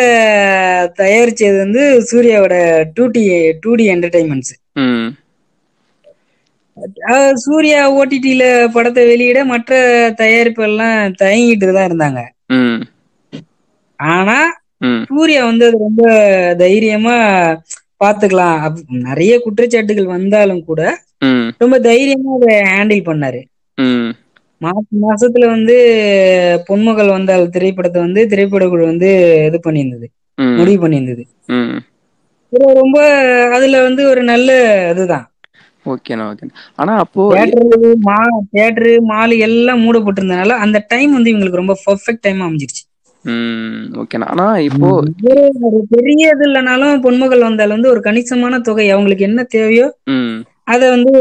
தயாரிச்சது 0.98 1.56
வந்து 1.58 1.82
சூர்யாவோட 2.08 2.56
two 2.94 3.06
D 3.10 3.24
two 3.62 3.72
D 3.74 3.86
entertainments 3.94 4.54
Suriya 7.36 7.80
ஓடிடில 7.94 8.42
படத்தை 8.72 9.06
வெளியிட 9.06 9.44
மற்ற 9.44 9.72
தயாரிப்பு 10.16 10.62
எல்லாம் 10.62 11.14
தயங்கிட்டு 11.18 11.72
தான் 11.72 11.88
இருந்தாங்க. 11.90 12.20
ஆனா 14.00 14.38
சூர்யா 15.06 15.44
வந்து 15.44 15.66
அது 15.66 15.78
ரொம்ப 15.78 16.02
தைரியமா 16.58 17.14
பாத்துக்கலாம். 18.04 18.58
நிறைய 19.02 19.38
குற்றச்சாட்டுகள் 19.38 20.04
வந்தாலும் 20.06 20.64
கூட 20.64 20.82
ரொம்ப 21.58 21.78
தைரியமா 21.80 22.34
அதை 22.36 22.54
ஹேண்டில் 22.70 23.08
பண்ணாரு. 23.08 23.40
ம். 23.78 24.10
மார்ச் 24.60 24.92
மாசத்துல 25.02 25.46
வந்து 25.46 25.74
பொன்மகள் 26.68 27.08
வந்தால் 27.08 27.50
திரைப்படத்தை 27.50 28.00
வந்து 28.00 28.26
திரைப்படக்குழு 28.26 28.84
வந்து 28.84 29.10
இது 29.46 29.60
பண்ணியிருந்தது. 29.64 30.06
முடிவு 30.56 30.86
பண்ணியிருந்தது. 30.86 31.22
ரொம்ப 32.52 32.98
அதுல 33.52 33.82
வந்து 33.82 34.08
ஒரு 34.08 34.22
நல்ல 34.22 34.50
இதுதான். 34.90 35.26
ஓகேண்ணா 35.88 36.26
ஓகேண்ணா 36.30 36.54
ஆனா 36.76 36.92
அப்போ 37.04 37.22
தியேட்டரு 37.32 37.90
மா 38.06 38.18
தியேட்டரு 38.52 38.92
மால் 39.10 39.34
எல்லாம் 39.46 39.82
மூடப்பட்டிருந்தனால 39.84 40.56
அந்த 40.64 40.78
டைம் 40.92 41.16
வந்து 41.16 41.32
இவங்களுக்கு 41.32 41.62
ரொம்ப 41.62 41.76
பர்ஃபெக்ட் 41.86 42.24
டைம் 42.26 42.40
அமைஞ்சிருச்சு. 42.46 42.82
ஓகேண்ணா 44.00 44.28
ஆனா 44.34 44.46
இப்போ 44.68 44.88
ஒரு 45.68 45.80
பெரிய 45.94 46.32
இது 46.34 46.44
இல்லைனாலும் 46.48 47.02
பொன்மகள் 47.06 47.46
வந்தால் 47.46 47.74
வந்து 47.76 47.92
ஒரு 47.94 48.00
கணிசமான 48.00 48.60
தொகை 48.68 48.86
அவங்களுக்கு 48.90 49.28
என்ன 49.30 49.40
தேவையோ 49.54 49.86
அதை 50.66 50.86
வந்து 50.94 51.12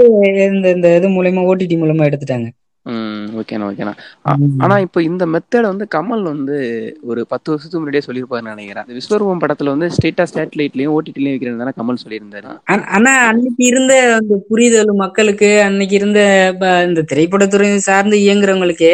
இந்த 0.50 0.68
இந்த 0.76 0.88
இது 0.98 1.10
மூலயமா 1.10 1.42
ஓடிடி 1.50 1.76
மூலமா 1.82 2.08
எடுத்துட்டாங்க. 2.10 2.48
ஓகேண்ணா 2.88 3.72
ஓகேண்ணா. 3.72 3.94
ஆனா 4.58 4.80
இப்போ 4.80 5.04
இந்த 5.04 5.26
மெத்தட 5.26 5.62
வந்து 5.62 5.88
கமல் 5.96 6.22
வந்து 6.22 6.58
ஒரு 7.02 7.28
பத்து 7.28 7.52
வருஷத்துக்கு 7.52 7.90
முன்னாடியே 7.90 8.04
சொல்லியிருப்பாருன்னு 8.06 8.56
நினைக்கிறேன். 8.56 8.84
விஸ்வரூபம் 8.84 9.44
படத்துல 9.44 9.66
வந்து 9.66 9.88
ஸ்டேட்டா 9.88 10.26
சேட்டலைட்லயும் 10.34 10.98
ஓடிடிலையும் 10.98 11.38
வைக்கிறது 11.38 11.58
தானே 11.58 11.72
கமல் 11.78 12.08
சொல்லியிருந்தாரு? 12.08 12.60
ஆனா- 12.72 13.28
அன்னைக்கு 13.28 13.66
இருந்த 13.66 14.14
அந்த 14.14 14.44
புரிதல் 14.50 14.86
மக்களுக்கு 14.86 15.62
அன்னைக்கு 15.62 15.96
இருந்த 15.96 16.20
இந்த 16.88 17.06
திரைப்படத்துறை 17.14 17.76
சார்ந்து 17.76 18.18
இயங்குறவங்களுக்கு 18.18 18.92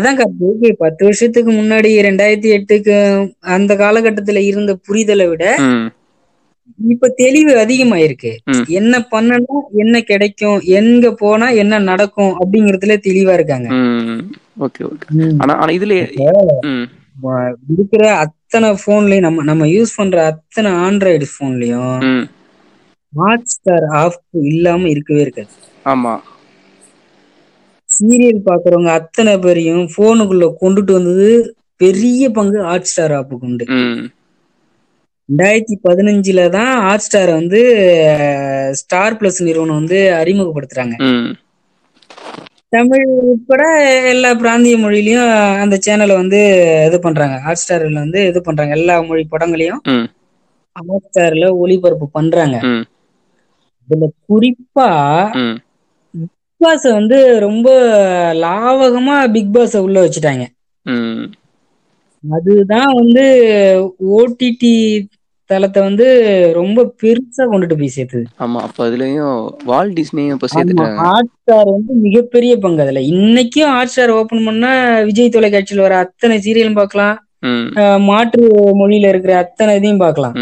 அதான் 0.00 0.18
கார்த்திக், 0.18 0.72
பத்து 0.78 1.04
வருஷத்துக்கு 1.04 1.52
முன்னாடி 1.52 1.90
ரெண்டாயிரத்தி 2.02 2.58
எட்டுக்கு 2.58 2.94
அந்த 3.40 3.74
காலகட்டத்துல 3.74 4.36
இருந்த 4.36 4.78
புரிதலை 4.88 5.28
விட 5.28 5.56
இப்ப 6.88 7.08
தெளிவு 7.08 7.54
அதிகமாயிருக்கு. 7.56 8.36
என்ன 8.66 9.08
பண்ணணும் 9.10 9.62
என்ன 9.74 10.00
கிடைக்கும் 10.00 10.60
எங்க 10.60 11.12
போனா 11.12 11.48
என்ன 11.48 11.78
நடக்கும் 11.78 12.36
அப்படிங்கறதுல 12.40 12.96
தெளிவா 13.02 13.32
இருக்காங்க. 13.32 13.68
ம் 13.74 14.30
ஓகே 14.60 14.82
ஓகே. 14.82 15.34
ஆனா 15.38 15.54
ஆனா 15.54 15.72
இதுல 15.72 15.94
ம். 16.60 16.86
வ- 17.22 17.54
இருக்கிற 17.68 18.16
அத்தனை 18.16 18.78
போன்லயும் 18.86 19.20
நம்ம 19.20 19.42
நம்ம 19.42 19.66
யூஸ் 19.66 19.96
பண்ற 19.96 20.24
அத்தனை 20.24 20.70
ஆண்ட்ராய்டு 20.72 21.24
போன்லயும் 21.40 22.26
ஹாட் 23.14 23.44
ஸ்டார் 23.44 23.84
ஆஃப் 23.84 24.20
இல்லாம 24.32 24.88
இருக்கவே 24.88 25.20
இருக்காது. 25.20 25.48
ஆமா. 25.84 26.18
சீரியல் 27.90 28.40
பாக்குறவங்க 28.46 28.86
அத்தனை 28.86 29.38
பேரையும் 29.38 29.88
போனுக்குள்ள 29.96 30.54
கொண்டுட்டு 30.60 30.92
வந்தது 30.92 31.56
பெரிய 31.76 32.30
பங்கு 32.30 32.62
ஹாட் 32.62 32.82
ஸ்டார் 32.82 33.10
ஆப்புக்கு 33.10 33.38
உண்டு 33.40 33.64
ரெண்டாயிரத்தி 35.28 35.74
பதினஞ்சுல 35.86 36.40
தான் 36.56 36.72
ஹாட் 36.84 37.04
ஸ்டாரை 37.04 37.32
வந்து 37.40 37.60
ஸ்டார் 38.80 39.16
பிளஸ் 39.20 39.40
நிறுவனம் 39.48 39.78
வந்து 39.80 39.98
அறிமுகப்படுத்துறாங்க. 40.20 40.94
தமிழ் 42.74 43.06
உட்பட 43.30 43.62
எல்லா 44.12 44.30
பிராந்திய 44.42 44.76
மொழியிலயும் 44.84 45.30
அந்த 45.62 45.76
சேனலை 45.86 46.14
வந்து 46.22 46.40
இது 46.88 46.98
பண்றாங்க. 47.06 47.36
ஹாட் 47.46 47.60
ஸ்டார்ல 47.62 48.02
வந்து 48.04 48.20
இது 48.30 48.40
பண்றாங்க. 48.48 48.72
எல்லா 48.78 48.94
மொழி 49.10 49.24
படங்களையும் 49.34 49.82
ஹாட் 50.76 51.08
ஸ்டார்ல 51.08 51.48
ஒளிபரப்பு 51.62 52.06
பண்றாங்க. 52.18 52.56
இதுல 53.88 54.06
குறிப்பா 54.28 54.88
பிக் 56.14 56.64
பாஸ் 56.64 56.86
வந்து 56.98 57.18
ரொம்ப 57.46 57.68
லாவகமா 58.44 59.16
பிக் 59.36 59.54
பாஸ 59.56 59.82
உள்ள 59.86 59.98
வச்சுட்டாங்க. 60.04 60.44
அதுதான் 62.24 62.92
வந்து 63.00 63.24
ஓடிடி 64.16 64.74
தளத்தை 65.50 65.80
வந்து 65.86 66.06
ரொம்ப 66.58 66.84
பெருசா 67.00 67.44
கொண்டுட்டு 67.50 67.76
போய் 67.78 67.94
சேர்த்தது. 67.96 68.24
ஆமா 68.44 68.58
அப்ப 68.66 68.78
அதுலயும் 68.88 69.38
வால் 69.70 69.90
டிஸ்னியும் 69.98 70.36
இப்ப 70.36 70.48
சேர்த்துட்டாங்க. 70.52 71.00
ஹாட் 71.06 71.32
ஸ்டார் 71.38 71.68
வந்து 71.72 71.94
மிகப்பெரிய 72.04 72.52
பங்கு 72.64 72.84
அதுல. 72.84 73.02
இன்னைக்கும் 73.14 73.72
ஹாட் 73.74 73.92
ஸ்டார் 73.94 74.14
ஓபன் 74.18 74.46
பண்ணா 74.48 74.70
விஜய் 75.08 75.34
தொலைக்காட்சியில் 75.36 75.84
வர 75.86 75.96
அத்தனை 76.04 76.38
சீரியலும் 76.46 76.80
பார்க்கலாம். 76.80 77.18
மாற்று 78.08 78.42
மொழியில 78.80 79.12
இருக்கிற 79.12 79.34
அத்தனை 79.44 79.74
இதையும் 79.78 80.02
பார்க்கலாம். 80.04 80.34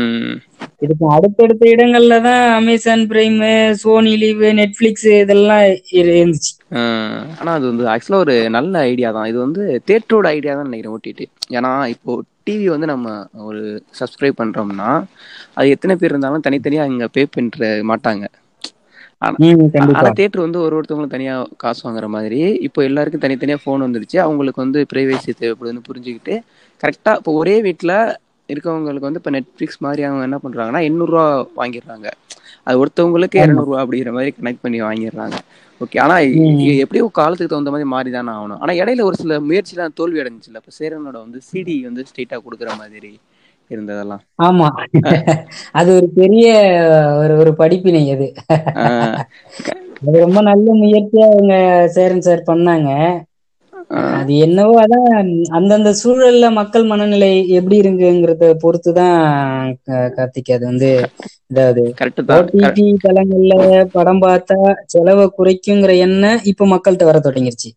இதுக்கு 0.83 1.05
அடுத்தடுத்த 1.11 1.65
இடங்கள்ல 1.71 2.15
தான் 2.23 2.43
Amazon 2.55 3.03
prime 3.09 3.41
Sony 3.81 4.13
Liv 4.17 4.43
Netflix 4.61 5.09
இதெல்லாம் 5.17 5.63
இரு- 5.93 6.15
இருந்துச்சு. 6.15 6.53
ஆனா 7.35 7.51
அது 7.53 7.65
வந்து 7.71 7.85
ஆக்சுவலா 7.93 8.21
ஒரு 8.21 8.37
நல்ல 8.51 8.75
ஐடியா 8.89 9.09
தான். 9.11 9.27
இது 9.27 9.39
வந்து 9.39 9.61
தேட்டரோட 9.89 10.27
ஐடியா 10.35 10.53
தான் 10.55 10.69
நினைக்கிறேன் 10.69 10.95
ஓடிடி 10.97 11.27
ஏன்னா 11.57 11.73
இப்போ 11.95 12.13
டிவி 12.47 12.67
வந்து 12.69 12.87
நம்ம 12.87 13.09
ஒரு 13.45 13.63
சப்ஸ்கிரைப் 13.99 14.39
பண்றோம்னா 14.39 14.91
அது 15.55 15.75
எத்தனை 15.75 15.97
பேர் 15.97 16.13
இருந்தாலும் 16.13 16.47
தனித்தனியா 16.47 16.85
இங்க 16.93 17.07
பே 17.09 17.25
பண்ணிட்டு 17.29 17.59
மாட்டாங்க. 17.91 18.25
ஆனா 19.23 19.37
தேட்டர் 20.19 20.45
வந்து 20.45 20.59
ஒரு 20.61 20.75
ஒருத்தவங்களும் 20.77 21.15
தனியா 21.15 21.33
காசு 21.57 21.81
வாங்குற 21.87 22.07
மாதிரி. 22.15 22.39
இப்போ 22.67 22.81
எல்லாருக்கும் 22.85 23.25
தனித்தனியா 23.25 23.59
ஃபோன் 23.63 23.85
வந்துருச்சு. 23.87 24.19
அவங்களுக்கு 24.25 24.65
வந்து 24.65 24.81
பிரைவேசி 24.93 25.31
தேவைப்படுதுன்னு 25.41 25.87
புரிஞ்சுக்கிட்டு 25.89 26.35
கரெக்டா 26.81 27.13
இப்போ 27.19 27.33
ஒரே 27.35 27.57
வீட்ல 27.63 27.93
இருக்கவங்களுக்கு 28.53 29.07
வந்து 29.09 29.21
இப்போ 29.25 29.31
நெட்ஃபிளிக்ஸ் 29.31 29.79
மாதிரி 29.79 30.03
அவங்க 30.03 30.23
என்ன 30.23 30.39
பண்றாங்கன்னா 30.43 30.83
எண்ணூறுரூவா 30.83 31.47
வாங்கிடுறாங்க. 31.57 32.11
அது 32.63 32.87
ஒருத்தவங்களுக்கு. 32.87 33.37
இரநூறுவா 33.37 33.81
அப்படிங்கிற 33.81 34.13
மாதிரி 34.13 34.35
கனெக்ட் 34.43 34.59
பண்ணி 34.63 34.83
வாங்கிடுறாங்க. 34.83 35.33
ஓகே 35.81 36.01
ஆனா 36.01 36.15
ம். 36.15 36.19
இ- 36.19 36.79
எப்படியும் 36.79 37.11
காலத்துக்கு 37.11 37.47
தகுந்த 37.47 37.71
மாதிரி 37.71 37.89
மாறி 37.89 38.11
தானே 38.11 38.31
ஆகணும். 38.31 38.59
ஆனா 38.59 38.73
இடையில 38.73 39.03
ஒரு 39.03 39.17
சில 39.17 39.41
முயற்சிலாம் 39.41 39.93
தோல்வி 39.95 40.21
அடைஞ்சுல 40.21 40.55
இப்போ 40.55 40.73
சேரனோட 40.79 41.13
வந்து 41.13 41.41
சிடி 41.53 41.83
வந்து 41.83 42.05
ஸ்ட்ரெயிட்டா 42.11 42.39
கொடுக்குற 42.39 42.77
மாதிரி 42.77 43.21
இருந்ததெல்லாம். 43.71 44.19
ஆமா. 44.43 44.69
அது 45.73 45.97
ஒரு 45.97 46.09
பெரிய 46.15 46.55
ஒரு 47.19 47.37
ஒரு 47.37 47.55
படிப்பினை 47.55 48.11
அது. 48.11 48.33
ரொம்ப 50.05 50.41
நல்ல 50.41 50.75
முயற்சியா 50.75 51.25
அவங்க 51.33 51.89
சேரன் 51.89 52.21
சார் 52.21 52.43
பண்ணாங்க. 52.47 53.21
அது 54.15 54.33
என்னவோ 54.45 54.75
அதான் 54.83 55.09
அந்தந்த 55.57 55.91
சூழல்ல 56.01 56.47
மக்கள் 56.59 56.85
மனநிலை 56.85 57.29
எப்படி 57.51 57.77
இருக்குங்கிறத 57.81 58.51
பொறுத்துதான் 58.63 59.17
கார்த்திக் 60.17 60.45
அது 60.49 60.65
வந்து 60.67 60.91
இதாவது. 61.51 61.85
ஓடிடி 62.35 62.85
தளங்கள்ல 63.05 63.55
படம் 63.93 64.23
பார்த்தா 64.23 64.59
செலவை 64.87 65.27
குறைக்குங்கிற 65.33 65.93
எண்ணம் 66.01 66.43
இப்ப 66.51 66.67
மக்கள்கிட்ட 66.67 67.05
வர 67.05 67.21
தொடங்கிருச்சு. 67.21 67.71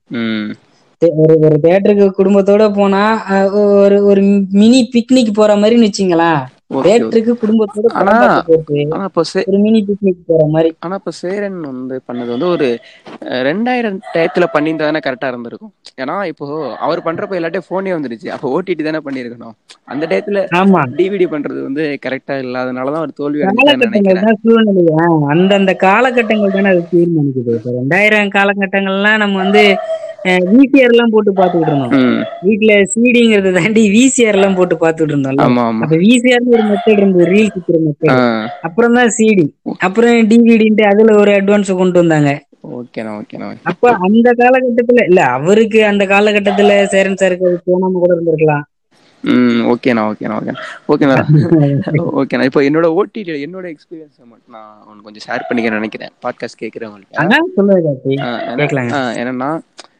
ஒரு 1.21 1.35
ஒரு 1.45 1.57
தேட்டருக்கு 1.63 2.07
குடும்பத்தோட 2.17 2.65
போனா 2.73 3.01
ஒரு 3.79 3.97
ஒரு 4.05 4.21
மினி 4.53 4.79
பிக்னிக் 4.93 5.31
போற 5.33 5.51
மாதிரின்னு 5.55 5.89
வச்சுங்களேன். 5.89 6.41
தேட்டருக்கு 6.81 7.33
குடும்பத்தோட 7.45 7.93
ஆனா- 7.93 8.93
ஆனா 8.93 9.03
இப்போ 9.03 9.23
சே 9.23 9.43
ஒரு 9.47 9.57
மினி 9.57 9.85
பிக்னிக் 9.87 10.23
போற 10.27 10.45
மாதிரி. 10.47 10.75
ஆனா 10.79 10.95
இப்போ 10.95 11.11
சேரன் 11.11 11.59
வந்து 11.61 12.01
பண்ணது 12.07 12.27
வந்து 12.27 12.45
ஒரு 12.45 12.79
ரெண்டாயிரம் 13.21 13.99
டயத்துல 14.13 14.43
பண்ணியிருந்தா 14.53 14.75
தானே 14.75 14.99
கரெக்டா 15.05 15.27
இருந்திருக்கும். 15.27 15.73
ஏன்னா 16.01 16.25
இப்போ 16.25 16.75
அவர் 16.77 17.01
பண்றப்ப 17.03 17.33
எல்லாட்டையும் 17.33 17.69
போனே 17.69 17.91
வந்துருச்சு 17.93 18.27
அப்போ 18.27 18.61
ஓடிடி 18.61 18.83
தானே 18.83 18.99
பண்ணியிருக்கணும். 19.05 19.51
அந்த 19.83 20.07
டயத்துல 20.07 20.45
டிவிடி 20.95 21.25
பண்றது 21.25 21.61
வந்து 21.61 21.99
கரெக்டா 22.05 22.31
இல்லாதனாலதான் 22.31 22.99
ஒரு 22.99 23.11
தோல்வி 23.11 23.43
நினைக்கிறேன். 23.75 25.21
அந்தந்த 25.27 25.73
காலகட்டங்கள் 25.73 26.51
தானே 26.51 26.69
அது 26.69 26.87
தீர்மானிக்குது. 26.91 27.59
ரெண்டாயிரம் 27.65 28.29
காலகட்டங்கள்லாம் 28.29 29.17
நம்ம 29.17 29.37
வந்து 29.37 29.77
விசிஆர் 30.51 30.91
எல்லாம் 30.91 31.13
போட்டு 31.13 31.31
பாத்துக்கிட்டு 31.37 31.71
இருந்தோம் 31.71 31.93
வீட்டுல 32.45 32.73
சிடிங்கிறத 32.93 33.53
தாண்டி 33.57 33.83
விசிஆர் 33.95 34.37
எல்லாம் 34.37 34.57
போட்டு 34.59 34.75
ஆமா 35.45 35.63
ஆமா. 35.69 35.83
அப்ப 35.85 35.97
விசிஆர்னு 36.03 36.53
ஒரு 36.57 36.63
மெத்தட் 36.69 36.99
இருந்தது 36.99 37.27
ரீல் 37.33 37.53
சுத்துற 37.55 37.77
மெத்தட் 37.85 38.13
அப்புறம் 38.67 38.97
தான் 38.99 39.13
சிடி 39.17 39.45
அப்புறம் 39.85 40.27
டிவிடின்ட்டு 40.31 40.85
அதுல 40.91 41.15
ஒரு 41.21 41.33
அட்வான்ஸ் 41.37 41.71
கொண்டு 41.81 42.01
வந்தாங்க. 42.01 42.31
ஓகேண்ணா 42.77 43.13
ஓகேண்ணா. 43.19 43.47
அப்ப 43.71 43.85
அந்த 44.05 44.27
காலகட்டத்துல 44.41 45.01
இல்ல 45.09 45.21
அவருக்கு 45.37 45.79
அந்த 45.89 46.03
காலகட்டத்துல 46.11 46.75
சேரன் 46.93 47.19
சாருக்கு 47.21 47.49
அது 47.49 47.57
தோணாம 47.67 47.99
கூட 48.03 48.11
இருந்திருக்கலாம். 48.15 48.63
ம் 49.23 49.59
ஓகேண்ணா 49.71 50.01
ஓகேண்ணா 50.09 50.37
ஓகே 50.39 50.53
ஓகேண்ணா. 50.93 51.17
ஓகேண்ணா. 52.19 52.45
இப்போ 52.49 52.61
என்னோட 52.69 52.87
ஓடிடி 52.97 53.33
என்னோட 53.45 53.65
எக்ஸ்பீரியன்ஸை 53.73 54.23
மட்டும் 54.31 54.55
நான் 54.55 54.71
உனக்கு 54.87 55.05
கொஞ்சம் 55.07 55.25
ஷேர் 55.27 55.47
பண்ணிக்க 55.49 55.77
நினைக்கிறேன். 55.77 56.13
பாட்காஸ்ட் 56.25 56.61
கேட்குறவங்கள்ட்ட 56.63 57.21
அதான் 57.23 57.47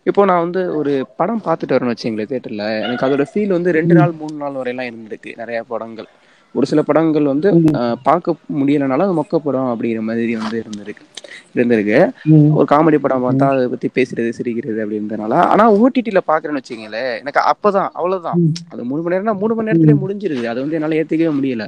இப்போ 0.05 0.21
நான் 0.29 0.43
வந்து 0.45 0.61
ஒரு 0.79 0.91
படம் 1.19 1.43
பார்த்துட்டு 1.45 1.75
வரேன்னு 1.75 1.93
வச்சுங்களேன் 1.93 2.31
தேட்டர்ல 2.31 2.65
எனக்கு 2.85 3.05
அதோட 3.07 3.23
ஃபீல் 3.29 3.55
வந்து 3.57 3.75
ரெண்டு 3.77 3.93
நாள் 3.99 4.13
மூணு 4.21 4.35
நாள் 4.41 4.59
வரையெல்லாம் 4.59 4.89
இருந்திருக்கு 4.91 5.31
நிறைய 5.41 5.59
படங்கள். 5.71 6.09
ஒரு 6.55 6.65
சில 6.71 6.81
படங்கள் 6.87 7.29
வந்து 7.31 7.49
பார்க்க 8.07 8.35
முடியலனாலும் 8.59 9.05
அது 9.07 9.19
மொக்க 9.19 9.37
படம் 9.45 9.69
அப்படிங்கிற 9.71 10.01
மாதிரி 10.09 10.33
வந்து 10.41 10.57
இருந்திருக்கு. 10.63 11.03
இருந்திருக்கு. 11.55 11.99
ஒரு 12.57 12.65
காமெடி 12.71 12.97
படம் 13.05 13.23
பார்த்தா 13.25 13.47
அதை 13.53 13.63
பத்தி 13.73 13.87
பேசுறது 13.97 14.29
சிரிக்கிறது 14.37 14.79
அப்படின்றதுனால 14.85 15.37
ஆனா 15.53 15.65
ஓடிடில 15.79 16.21
பாக்குறேன்னு 16.29 16.61
வச்சுக்கங்களேன் 16.61 17.09
எனக்கு 17.21 17.41
அப்பதான் 17.51 17.89
அவ்வளவுதான். 17.99 18.41
அது 18.71 18.83
மூணு 18.89 19.01
மணி 19.05 19.15
நேரம்னா 19.15 19.35
மூணு 19.43 19.55
மணி 19.55 19.69
நேரத்திலே 19.69 19.95
முடிஞ்சிருது. 20.03 20.45
அது 20.51 20.61
வந்து 20.63 20.77
என்னால 20.79 20.99
ஏத்துக்கவே 21.01 21.33
முடியல. 21.39 21.65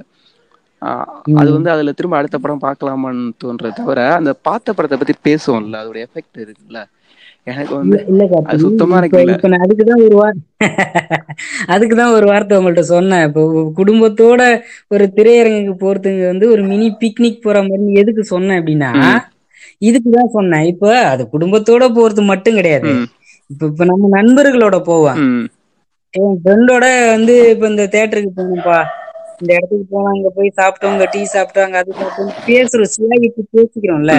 அது 1.42 1.50
வந்து 1.58 1.70
அதுல 1.74 1.92
திரும்ப 2.00 2.18
அடுத்த 2.20 2.38
படம் 2.44 2.64
பார்க்கலாமான்னு 2.66 3.26
தோன்றத 3.44 3.72
தவிர 3.80 4.02
அந்த 4.20 4.32
பார்த்த 4.48 4.74
படத்தை 4.78 4.98
பத்தி 5.02 5.16
பேசுவோம்ல 5.28 5.80
அதோட 5.84 6.00
எஃபெக்ட் 6.08 6.40
இருக்குல்ல. 6.46 6.82
எனக்கு 7.48 7.74
வந்து 7.76 7.98
அது 8.44 8.60
சுத்தமா 8.64 8.96
எனக்கு 9.00 9.20
இப்ப 9.34 9.50
நான் 9.52 9.64
அதுக்குதான் 9.66 10.04
ஒரு 10.06 10.16
வார் 10.16 10.38
அதுக்குதான் 11.74 12.14
ஒரு 12.16 12.26
வார்த்தை 12.26 12.58
உங்கள்ட்ட 12.60 12.84
சொன்னேன். 12.90 13.24
இப்போ 13.28 13.42
குடும்பத்தோட 13.78 14.42
ஒரு 14.92 15.06
திரையரங்குக்கு 15.18 15.76
போறதுக்கு 15.82 16.24
வந்து 16.26 16.46
ஒரு 16.54 16.64
மினி 16.66 16.88
பிக்னிக் 17.02 17.44
போற 17.44 17.58
மாதிரி 17.64 18.00
எதுக்கு 18.02 18.24
சொன்னேன் 18.32 18.60
அப்படின்னா. 18.60 18.92
இதுக்குதான் 19.82 20.34
சொன்னேன். 20.36 20.66
இப்ப 20.74 20.84
அது 21.12 21.24
குடும்பத்தோட 21.34 21.84
போறது 21.96 22.22
மட்டும் 22.32 22.58
கிடையாது. 22.58 22.92
இப்ப 23.50 23.64
இப்ப 23.72 23.86
நம்ம 23.92 24.10
நண்பர்களோட 24.16 24.78
போவோம். 24.84 25.20
ம், 25.26 25.46
என் 26.14 26.38
ஃப்ரெண்டோட 26.40 26.86
வந்து 27.12 27.34
இப்ப 27.54 27.68
இந்த 27.68 27.86
தேட்டருக்கு 27.94 28.32
போகணும்ப்பா 28.36 28.80
இந்த 29.42 29.52
இடத்துக்கு 29.54 29.86
போனோம் 29.90 30.14
அங்க 30.14 30.30
போய் 30.36 30.58
சாப்பிட்டோம் 30.58 30.94
அங்க 30.94 31.08
டீ 31.08 31.22
சாப்பிட்டோம் 31.32 31.66
அங்க 31.66 31.80
அது 31.82 31.94
சாப்பிட்டோம் 31.94 32.32
பேசுறோம் 32.48 32.94
சிலாகிட்டு 32.94 33.44
பேசிக்கிறோம்ல. 33.54 34.14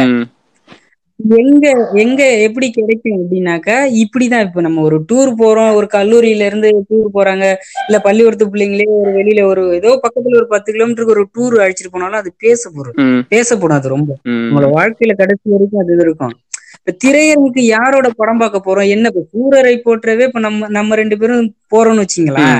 எங்க 1.20 1.66
எங்க 1.94 2.22
எப்படி 2.40 2.66
கிடைக்கும் 2.70 3.18
அப்படின்னாக்கா 3.18 3.76
இப்படிதான் 4.02 4.44
இப்ப 4.44 4.60
நம்ம 4.60 4.82
ஒரு 4.82 5.04
டூர் 5.08 5.30
போறோம். 5.38 5.72
ஒரு 5.74 5.86
கல்லூரியில 5.92 6.46
இருந்து 6.46 6.68
டூர் 6.90 7.06
போறாங்க. 7.14 7.44
இல்ல 7.86 7.98
பள்ளிக்கூடத்து 7.98 8.46
பிள்ளைங்களே 8.46 8.86
ஒரு 8.96 9.12
வெளியில 9.12 9.42
ஒரு 9.44 9.74
ஏதோ 9.74 10.00
பக்கத்துல 10.04 10.36
ஒரு 10.36 10.46
பத்து 10.46 10.72
கிலோமீட்டருக்கு 10.72 11.16
ஒரு 11.16 11.24
டூர் 11.34 11.56
அழைச்சிட்டு 11.62 11.92
போனாலும் 11.92 12.20
அது 12.20 12.32
பேச 12.38 12.70
போறோம். 12.70 12.98
பேசப்படும் 13.28 13.78
அது 13.78 13.88
ரொம்ப. 13.88 14.10
நம்மளோட 14.26 14.68
வாழ்க்கையில 14.76 15.14
கடைசி 15.16 15.46
வரைக்கும் 15.46 15.82
அது 15.84 15.94
இருக்கும். 15.98 16.34
இப்ப 16.78 16.94
திரையரங்குக்கு 17.04 17.62
யாரோட 17.74 18.08
படம் 18.16 18.38
பார்க்க 18.38 18.66
போறோம்? 18.66 18.88
என்ன 18.88 19.10
இப்ப 19.12 19.24
சூரரை 19.32 19.76
போற்றவே 19.78 20.24
இப்ப 20.24 20.40
நம்ம 20.40 20.68
நம்ம 20.70 20.94
ரெண்டு 20.94 21.18
பேரும் 21.18 21.44
போறோம்னு 21.74 22.04
வச்சுங்களேன். 22.04 22.58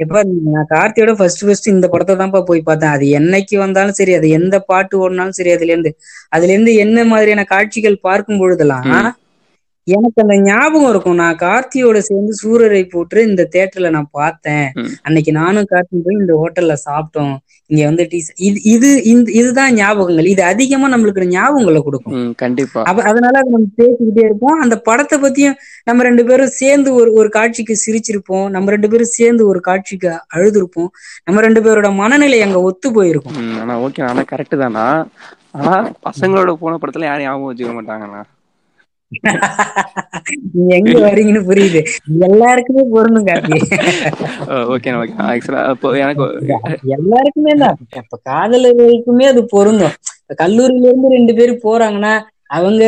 இப்ப 0.00 0.22
நான் 0.48 0.68
கார்த்தியோட 0.70 1.12
ஃபர்ஸ்ட் 1.18 1.44
ஃபர்ஸ்ட் 1.44 1.68
இந்த 1.70 1.86
படத்தை 1.92 2.14
தான்ப்பா 2.16 2.40
போய் 2.44 2.60
பார்த்தேன். 2.62 2.94
அது 2.96 3.06
என்னைக்கு 3.18 3.56
வந்தாலும் 3.58 3.96
சரி 3.96 4.14
அது 4.14 4.28
எந்த 4.38 4.56
பாட்டு 4.68 4.94
ஓடினாலும் 5.02 5.36
சரி 5.38 5.52
அதுல 5.56 5.72
இருந்து 5.74 5.90
அதுல 6.32 6.52
இருந்து 6.52 6.72
என்ன 6.84 7.04
மாதிரியான 7.06 7.44
காட்சிகள் 7.52 8.02
பார்க்கும் 8.02 8.40
பொழுதெல்லாம் 8.40 8.86
ஆனா 8.90 9.10
எனக்கு 9.86 10.22
அந்த 10.22 10.36
ஞாபகம் 10.36 10.90
இருக்கும். 10.90 11.14
நான் 11.14 11.36
கார்த்தியோட 11.36 11.98
சேர்ந்து 11.98 12.32
சூரரை 12.42 12.88
போட்டு 12.88 13.26
இந்த 13.26 13.48
தியேட்டர்ல 13.52 13.90
நான் 13.90 14.08
பார்த்தேன். 14.10 14.66
அன்னைக்கு 15.02 15.32
நானும் 15.32 15.68
கார்த்தி 15.72 16.00
போய் 16.06 16.20
இந்த 16.20 16.34
ஹோட்டல்ல 16.42 16.74
சாப்பிட்டோம். 16.86 17.34
இங்க 17.66 17.84
வந்து 17.84 18.06
டீ 18.10 18.18
இது 18.48 18.58
இது 18.64 18.88
இதுதான் 19.32 19.74
ஞாபகங்கள். 19.74 20.26
இது 20.26 20.42
அதிகமா 20.42 20.88
நம்மளுக்கு 20.88 21.28
ஞாபகங்களை 21.28 21.82
கொடுக்கும். 21.82 22.34
கண்டிப்பா. 22.34 22.82
அதனால 22.82 23.38
அதை 23.38 23.50
நம்ம 23.52 23.70
பேசிக்கிட்டே 23.82 24.24
இருப்போம். 24.24 24.60
அந்த 24.60 24.76
படத்தை 24.78 25.20
பத்தியும் 25.20 25.56
நம்ம 25.84 26.02
ரெண்டு 26.02 26.24
பேரும் 26.24 26.52
சேர்ந்து 26.60 26.94
ஒரு 26.94 27.12
ஒரு 27.12 27.28
காட்சிக்கு 27.28 27.76
சிரிச்சிருப்போம். 27.86 28.48
நம்ம 28.48 28.70
ரெண்டு 28.70 28.88
பேரும் 28.88 29.14
சேர்ந்து 29.18 29.46
ஒரு 29.46 29.60
காட்சிக்கு 29.60 30.12
அழுதுருப்போம். 30.36 30.90
நம்ம 31.24 31.40
ரெண்டு 31.40 31.60
பேரோட 31.60 31.94
மனநிலை 31.94 32.42
அங்க 32.42 32.60
ஒத்து 32.60 32.92
போயிருக்கும். 32.92 33.58
ஆனா 33.60 33.80
ஓகே 33.80 34.04
ஆனா 34.10 34.24
கரெக்ட் 34.32 34.62
தானா? 34.64 34.86
ஆனா 35.52 35.92
பசங்களோட 36.08 36.52
போன 36.52 36.78
படத்துல 36.82 37.08
யாரும் 37.10 37.26
ஞாபகம் 37.26 37.50
வச்சுக்க 37.50 37.74
மாட்டாங்கண்ணா. 37.78 38.22
எங்க 40.76 40.94
வரீங்கன்னு 41.04 41.42
புரியுது. 41.48 41.80
எல்லாருக்குமே 42.26 42.82
ஓகே 44.74 44.90
ஆக்சுவலா 45.26 45.62
இப்போ 45.74 45.90
எனக்கு 45.96 46.24
எல்லாருக்குமே 46.96 47.54
தான் 47.62 47.76
இப்ப 48.00 48.18
காதலர்களுக்குமே 48.28 49.26
அது 49.32 49.42
பொருந்தும். 49.52 49.94
கல்லூரியில 50.42 50.88
இருந்து 50.88 51.14
ரெண்டு 51.16 51.32
பேரும் 51.34 51.64
போறாங்கன்னா 51.64 52.14
அவங்க 52.50 52.84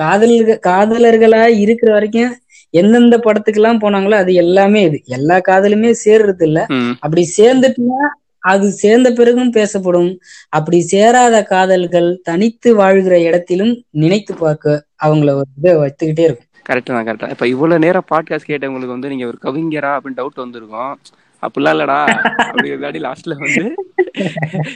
காதல் 0.00 0.34
காதலர்களா 0.66 1.42
இருக்கிற 1.64 1.90
வரைக்கும் 1.92 2.32
எந்தெந்த 2.74 3.16
படத்துக்கு 3.18 3.60
எல்லாம் 3.60 3.82
போனாங்களோ 3.82 4.16
அது 4.18 4.32
எல்லாமே 4.42 4.80
இது. 4.88 4.98
எல்லா 5.16 5.36
காதலுமே 5.48 5.90
சேர்றது 6.04 6.44
இல்ல 6.48 6.58
அப்படி 7.02 7.22
சேர்ந்துட்டுனா 7.38 8.00
அது 8.40 8.70
சேர்ந்த 8.70 9.08
பிறகும் 9.12 9.50
பேசப்படும். 9.50 10.10
அப்படி 10.48 10.80
சேராத 10.80 11.42
காதல்கள் 11.42 12.10
தனித்து 12.22 12.74
வாழ்கிற 12.74 13.20
இடத்திலும் 13.20 13.72
நினைத்து 13.90 14.34
பார்க்க 14.34 14.84
அவங்கள 15.04 15.32
ஒரு 15.40 15.50
இதை 15.58 15.74
வைத்துக்கிட்டே 15.76 16.26
இருக்கும். 16.28 16.48
கரெக்ட் 16.68 16.92
தான் 16.92 17.06
கரெக்டா 17.06 17.30
இப்ப 17.30 17.46
இவ்வளவு 17.46 17.84
நேரம் 17.84 18.08
பாட்காஸ்ட் 18.14 18.50
கேட்டவங்களுக்கு 18.50 18.96
வந்து 18.96 19.08
நீங்க 19.08 19.26
ஒரு 19.26 19.38
கவிஞரா 19.46 19.92
அப்படின்னு 19.96 20.20
டவுட் 20.20 20.44
வந்திருக்கும். 20.44 20.98
அப்படிலாம் 21.42 21.74
இல்லடா. 21.76 21.98
அப்படி 22.46 23.00
லாஸ்ட்ல 23.06 23.34
வந்து 23.42 23.62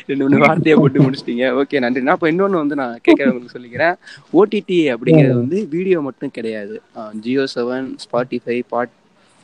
ரெண்டு 0.07 0.23
மூணு 0.23 0.39
வார்த்தையை 0.39 0.77
போட்டு 0.81 1.03
முடிச்சிட்டீங்க. 1.03 1.45
ஓகே 1.61 1.79
நன்றி. 1.79 2.03
நான் 2.03 2.17
இப்போ 2.21 2.31
இன்னொன்னு 2.31 2.61
வந்து 2.63 2.75
நான் 2.75 2.99
கேட்கறவங்களுக்கு 3.09 3.55
சொல்லிக்கிறேன். 3.57 3.95
ஓடிடி 4.33 4.79
அப்படிங்கிறது 4.95 5.37
வந்து 5.43 5.67
வீடியோ 5.71 6.01
மட்டும் 6.01 6.31
கிடையாது. 6.31 6.77
Jio 7.25 7.45
Saavn 7.55 7.89
Spotify 8.05 8.63
pod 8.69 8.95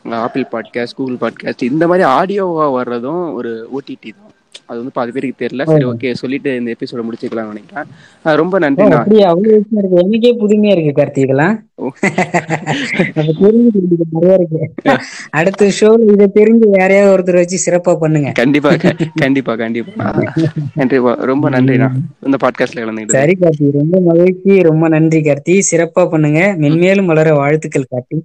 Apple 0.04 0.46
podcast 0.52 0.94
Google 0.96 1.14
podcast 1.14 1.62
இந்த 1.62 1.86
மாதிரி 1.86 2.08
ஆடியோவா 2.08 2.66
வர்றதும் 2.78 3.32
ஒரு 3.32 3.68
ஓடிடி 3.74 4.12
தான். 4.12 4.34
அது 4.66 4.78
வந்து 4.78 4.94
பாதி 4.94 5.10
பேருக்கு 5.10 5.40
தெரியல. 5.44 5.64
சரி 5.72 5.84
ஓகே 5.84 6.12
சொல்லிட்டு 6.12 6.50
இந்த 6.56 6.70
எபிசோட 6.76 7.02
முடிச்சுக்கலாம்னு 7.08 7.52
நினைக்கிறேன். 7.54 7.88
ரொம்ப 8.40 8.58
அப்படியா? 8.68 9.28
அவ்வளவு 9.28 9.64
எனக்கே 10.02 10.30
புதுமையா 10.42 10.72
இருக்கு 10.76 10.92
கார்த்தி 11.00 11.24
இதெல்லாம். 11.26 11.56
ஓ. 11.74 11.86
அப்ப 11.86 13.22
தெரிஞ்சுக்கிட்டு 13.40 14.06
நிறைய 14.14 14.38
இருக்கு. 14.38 14.96
அடுத்த 15.30 15.70
ஷோ 15.80 15.88
இதை 16.12 16.26
தெரிஞ்சு 16.34 16.66
யாரையாவது 16.78 17.12
ஒருத்தர் 17.14 17.40
வச்சு 17.40 17.58
சிறப்பா 17.66 17.92
பண்ணுங்க. 18.02 18.30
கண்டிப்பா 18.40 18.70
கண்டிப்பா 19.14 19.54
கண்டிப்பா. 19.62 20.10
நன்றிப்பா 20.78 21.14
ரொம்ப 21.30 21.50
நன்றிண்ணா 21.50 21.88
இந்த 22.28 22.36
பாட்காஸ்ட்ல 22.44 22.82
கலந்துக்கிட்டு 22.82 23.18
சரி 23.20 23.36
கார்த்தி 23.40 23.70
ரொம்ப 23.78 24.00
மகிழ்ச்சி 24.08 24.62
ரொம்ப 24.62 24.88
நன்றி 24.88 25.20
கார்த்தி. 25.20 25.56
சிறப்பா 25.70 26.04
பண்ணுங்க. 26.14 26.40
மென்மேலும் 26.60 27.10
வளர 27.12 27.34
வாழ்த்துக்கள் 27.34 27.90
கார்த்தி. 27.94 28.18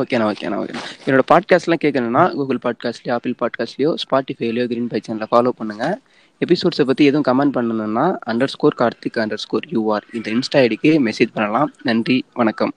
ஓகேண்ணா 0.00 0.28
ஓகேண்ணா 0.32 0.58
ஓகேண்ணா 0.62 0.84
என்னோட 1.06 1.24
பாட்காஸ்ட்லாம் 1.32 1.82
கேட்கணும்னா 1.84 2.24
கூகுள் 2.34 2.62
பாட்காஸ்ட்லயோ 2.66 3.12
ஆப்பிள் 3.16 3.34
பாட்காஸ்ட்லயோ 3.42 3.92
ஸ்பாட்டிஃபைலயோ 4.04 4.66
கிரீன் 4.72 4.90
பை 4.92 5.00
சேனலை 5.06 5.28
ஃபாலோ 5.32 5.50
பண்ணுங்க. 5.72 5.98
எபிசோட்ஸை 6.40 6.84
பற்றி 6.86 7.04
எதுவும் 7.04 7.26
கமெண்ட் 7.30 7.56
பண்ணணும்னா 7.56 8.06
underscore 8.54 8.78
Karthik 8.78 9.20
underscore 9.44 9.66
U R 9.72 10.06
இந்த 10.12 10.30
இன்ஸ்டா 10.30 10.60
ஐடிக்கு 10.66 10.92
மெசேஜ் 11.08 11.32
பண்ணலாம். 11.34 11.72
நன்றி 11.82 12.24
வணக்கம். 12.34 12.74